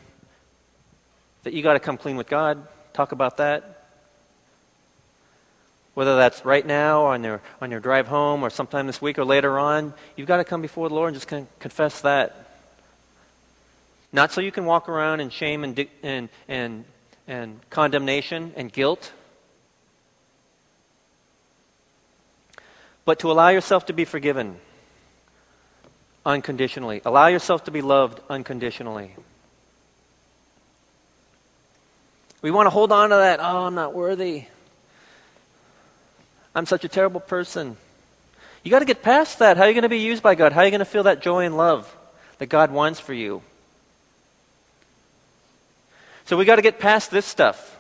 that 1.44 1.54
you 1.54 1.64
got 1.64 1.74
to 1.74 1.80
come 1.80 1.96
clean 1.96 2.18
with 2.18 2.28
God. 2.28 2.68
Talk 2.94 3.12
about 3.12 3.38
that. 3.38 3.84
Whether 5.94 6.18
that's 6.18 6.44
right 6.44 6.66
now 6.66 7.06
on 7.06 7.24
your, 7.24 7.42
on 7.62 7.72
your 7.72 7.80
drive 7.80 8.08
home 8.08 8.44
or 8.44 8.50
sometime 8.50 8.88
this 8.88 9.02
week 9.02 9.18
or 9.18 9.24
later 9.24 9.58
on, 9.58 9.94
you've 10.18 10.28
got 10.28 10.38
to 10.38 10.44
come 10.44 10.62
before 10.62 10.90
the 10.90 10.96
Lord 10.96 11.10
and 11.10 11.16
just 11.16 11.28
con- 11.28 11.48
confess 11.60 12.02
that. 12.02 12.50
Not 14.12 14.34
so 14.34 14.42
you 14.42 14.52
can 14.52 14.66
walk 14.66 14.90
around 14.90 15.20
in 15.20 15.30
shame 15.30 15.64
and, 15.64 15.76
di- 15.76 15.90
and, 16.02 16.28
and, 16.48 16.86
and 17.28 17.60
condemnation 17.70 18.52
and 18.58 18.74
guilt 18.74 19.12
but 23.06 23.20
to 23.20 23.32
allow 23.32 23.50
yourself 23.50 23.86
to 23.86 23.94
be 23.94 24.04
forgiven 24.04 24.58
unconditionally. 26.26 27.02
Allow 27.06 27.28
yourself 27.28 27.66
to 27.66 27.72
be 27.72 27.82
loved 27.82 28.20
unconditionally. 28.30 29.12
We 32.42 32.52
want 32.52 32.66
to 32.66 32.72
hold 32.72 32.92
on 32.92 33.10
to 33.10 33.16
that. 33.16 33.40
Oh, 33.40 33.66
I'm 33.66 33.76
not 33.76 33.94
worthy. 33.94 34.46
I'm 36.56 36.66
such 36.66 36.84
a 36.84 36.88
terrible 36.88 37.20
person. 37.20 37.78
You 38.64 38.72
got 38.72 38.80
to 38.80 38.86
get 38.86 39.04
past 39.04 39.40
that. 39.40 39.58
How 39.58 39.64
are 39.64 39.68
you 39.68 39.74
going 39.74 39.84
to 39.84 39.90
be 39.90 40.00
used 40.00 40.24
by 40.24 40.36
God? 40.36 40.52
How 40.52 40.62
are 40.62 40.66
you 40.66 40.72
going 40.72 40.80
to 40.80 40.86
feel 40.86 41.04
that 41.04 41.22
joy 41.22 41.46
and 41.46 41.56
love 41.56 41.96
that 42.40 42.48
God 42.48 42.72
wants 42.72 43.00
for 43.00 43.14
you? 43.14 43.42
So 46.26 46.38
we 46.38 46.46
got 46.46 46.56
to 46.56 46.64
get 46.64 46.80
past 46.80 47.12
this 47.12 47.26
stuff. 47.26 47.78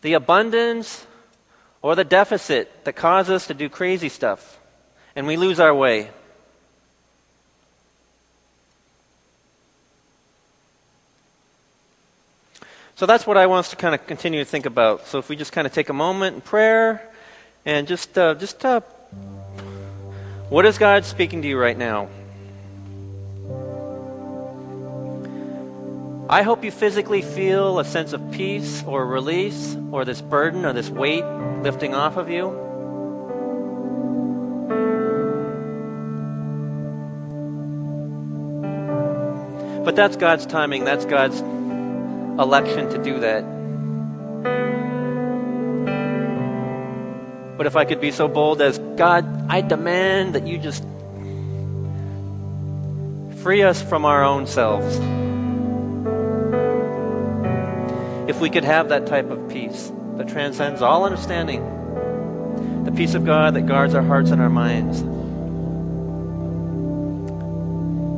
The 0.00 0.14
abundance 0.14 1.06
or 1.84 1.94
the 1.94 2.02
deficit 2.02 2.82
that 2.86 2.94
cause 2.94 3.28
us 3.28 3.48
to 3.48 3.52
do 3.52 3.68
crazy 3.68 4.08
stuff 4.08 4.58
and 5.14 5.26
we 5.26 5.36
lose 5.36 5.60
our 5.60 5.74
way. 5.74 6.08
So 12.96 13.04
that's 13.04 13.26
what 13.26 13.36
I 13.36 13.44
want 13.44 13.66
us 13.66 13.70
to 13.70 13.76
kind 13.76 13.94
of 13.94 14.06
continue 14.06 14.38
to 14.38 14.46
think 14.46 14.64
about. 14.64 15.06
So 15.08 15.18
if 15.18 15.28
we 15.28 15.36
just 15.36 15.52
kind 15.52 15.66
of 15.66 15.74
take 15.74 15.90
a 15.90 15.92
moment 15.92 16.36
in 16.36 16.40
prayer 16.40 17.06
and 17.66 17.86
just, 17.86 18.16
uh, 18.16 18.34
just, 18.34 18.64
uh, 18.64 18.80
what 20.48 20.64
is 20.64 20.78
God 20.78 21.04
speaking 21.04 21.42
to 21.42 21.48
you 21.48 21.58
right 21.58 21.76
now? 21.76 22.08
I 26.34 26.42
hope 26.42 26.64
you 26.64 26.72
physically 26.72 27.22
feel 27.22 27.78
a 27.78 27.84
sense 27.84 28.12
of 28.12 28.32
peace 28.32 28.82
or 28.88 29.06
release 29.06 29.76
or 29.92 30.04
this 30.04 30.20
burden 30.20 30.64
or 30.64 30.72
this 30.72 30.90
weight 30.90 31.24
lifting 31.62 31.94
off 31.94 32.16
of 32.16 32.28
you. 32.28 32.50
But 39.84 39.94
that's 39.94 40.16
God's 40.16 40.44
timing, 40.44 40.84
that's 40.84 41.04
God's 41.04 41.38
election 41.38 42.90
to 42.90 42.98
do 42.98 43.20
that. 43.20 43.44
But 47.56 47.68
if 47.68 47.76
I 47.76 47.84
could 47.84 48.00
be 48.00 48.10
so 48.10 48.26
bold 48.26 48.60
as 48.60 48.80
God, 48.96 49.24
I 49.48 49.60
demand 49.60 50.34
that 50.34 50.48
you 50.48 50.58
just 50.58 50.82
free 53.44 53.62
us 53.62 53.80
from 53.80 54.04
our 54.04 54.24
own 54.24 54.48
selves. 54.48 54.98
If 58.28 58.40
we 58.40 58.48
could 58.48 58.64
have 58.64 58.88
that 58.88 59.06
type 59.06 59.30
of 59.30 59.48
peace 59.48 59.92
that 60.16 60.28
transcends 60.28 60.80
all 60.80 61.04
understanding, 61.04 62.84
the 62.84 62.92
peace 62.92 63.14
of 63.14 63.24
God 63.24 63.54
that 63.54 63.66
guards 63.66 63.94
our 63.94 64.02
hearts 64.02 64.30
and 64.30 64.40
our 64.40 64.50
minds. 64.50 65.00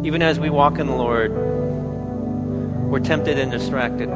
Even 0.07 0.23
as 0.23 0.39
we 0.39 0.51
walk 0.51 0.79
in 0.79 0.87
the 0.87 0.95
Lord, 0.95 1.33
we're 2.89 3.01
tempted 3.01 3.39
and 3.39 3.51
distracted. 3.51 4.09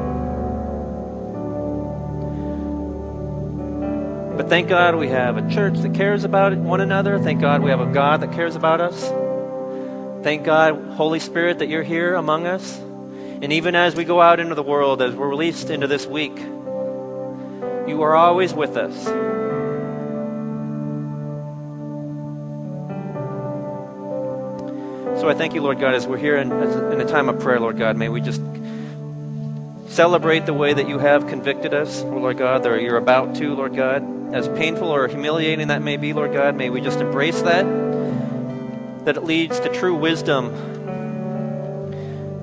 But 4.37 4.49
thank 4.49 4.69
God 4.69 4.95
we 4.95 5.09
have 5.09 5.37
a 5.37 5.51
church 5.51 5.79
that 5.79 5.95
cares 5.95 6.25
about 6.25 6.57
one 6.57 6.81
another. 6.81 7.19
Thank 7.19 7.41
God 7.41 7.63
we 7.63 7.71
have 7.71 7.81
a 7.81 7.93
God 7.93 8.21
that 8.21 8.33
cares 8.33 8.57
about 8.57 8.81
us. 8.81 9.11
Thank 10.23 10.45
God, 10.45 10.81
Holy 10.93 11.19
Spirit, 11.19 11.59
that 11.59 11.69
you're 11.69 11.83
here 11.83 12.15
among 12.15 12.47
us. 12.47 12.81
And 13.43 13.55
even 13.55 13.75
as 13.75 13.97
we 13.97 14.05
go 14.05 14.21
out 14.21 14.39
into 14.39 14.55
the 14.55 14.63
world, 14.63 15.01
as 15.01 15.15
we're 15.15 15.29
released 15.29 15.71
into 15.71 15.87
this 15.87 16.07
week, 16.07 16.37
you 16.37 18.03
are 18.03 18.15
always 18.15 18.53
with 18.53 18.77
us. 18.77 19.05
So 25.21 25.29
I 25.29 25.35
thank 25.35 25.55
you, 25.55 25.63
Lord 25.63 25.81
God, 25.81 25.95
as 25.95 26.07
we're 26.07 26.19
here 26.19 26.37
in, 26.37 26.53
in 26.53 27.01
a 27.01 27.07
time 27.07 27.31
of 27.31 27.41
prayer, 27.41 27.59
Lord 27.59 27.79
God. 27.79 27.97
May 27.97 28.11
we 28.11 28.21
just 28.21 28.43
celebrate 29.89 30.45
the 30.45 30.55
way 30.55 30.75
that 30.75 30.87
you 30.87 30.99
have 30.99 31.27
convicted 31.27 31.73
us, 31.73 32.03
oh 32.03 32.19
Lord 32.19 32.37
God, 32.37 32.63
that 32.63 32.83
you're 32.83 32.99
about 32.99 33.37
to, 33.37 33.55
Lord 33.55 33.75
God. 33.75 34.35
As 34.35 34.49
painful 34.49 34.89
or 34.89 35.09
humiliating 35.09 35.69
that 35.69 35.81
may 35.81 35.97
be, 35.97 36.13
Lord 36.13 36.35
God, 36.35 36.57
may 36.57 36.69
we 36.69 36.83
just 36.83 37.01
embrace 37.01 37.41
that, 37.43 37.65
that 39.07 39.17
it 39.17 39.25
leads 39.25 39.59
to 39.61 39.71
true 39.71 39.95
wisdom, 39.95 40.55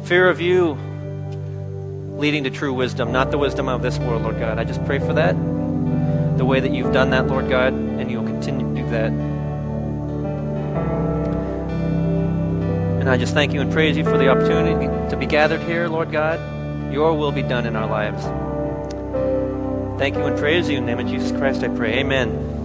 fear 0.04 0.28
of 0.28 0.42
you 0.42 0.78
leading 2.18 2.44
to 2.44 2.50
true 2.50 2.74
wisdom, 2.74 3.12
not 3.12 3.32
the 3.32 3.38
wisdom 3.38 3.70
of 3.70 3.82
this 3.82 3.98
world, 4.00 4.24
Lord 4.24 4.40
God. 4.40 4.58
I 4.58 4.64
just 4.64 4.84
pray 4.86 5.00
for 5.00 5.14
that, 5.14 5.34
the 6.38 6.46
way 6.46 6.60
that 6.60 6.72
you've 6.72 6.92
done 6.92 7.12
that, 7.12 7.28
Lord 7.28 7.48
God, 7.48 7.74
and 7.74 8.10
you'll 8.10 8.26
continue 8.26 8.68
to 8.68 8.82
do 8.82 8.90
that. 8.90 9.12
And 13.02 13.10
I 13.10 13.18
just 13.18 13.34
thank 13.34 13.54
you 13.54 13.62
and 13.62 13.72
praise 13.72 13.96
you 13.96 14.04
for 14.04 14.18
the 14.18 14.28
opportunity 14.30 14.88
to 15.10 15.16
be 15.16 15.26
gathered 15.26 15.62
here, 15.62 15.88
Lord 15.88 16.12
God. 16.12 16.42
Your 16.92 17.14
will 17.14 17.32
be 17.32 17.44
done 17.44 17.66
in 17.66 17.76
our 17.76 17.88
lives. 17.88 18.24
Thank 20.00 20.16
you 20.16 20.24
and 20.24 20.38
praise 20.38 20.70
you. 20.70 20.78
In 20.78 20.86
the 20.86 20.96
name 20.96 21.06
of 21.06 21.12
Jesus 21.12 21.32
Christ, 21.38 21.64
I 21.64 21.70
pray. 21.70 22.00
Amen. 22.00 22.57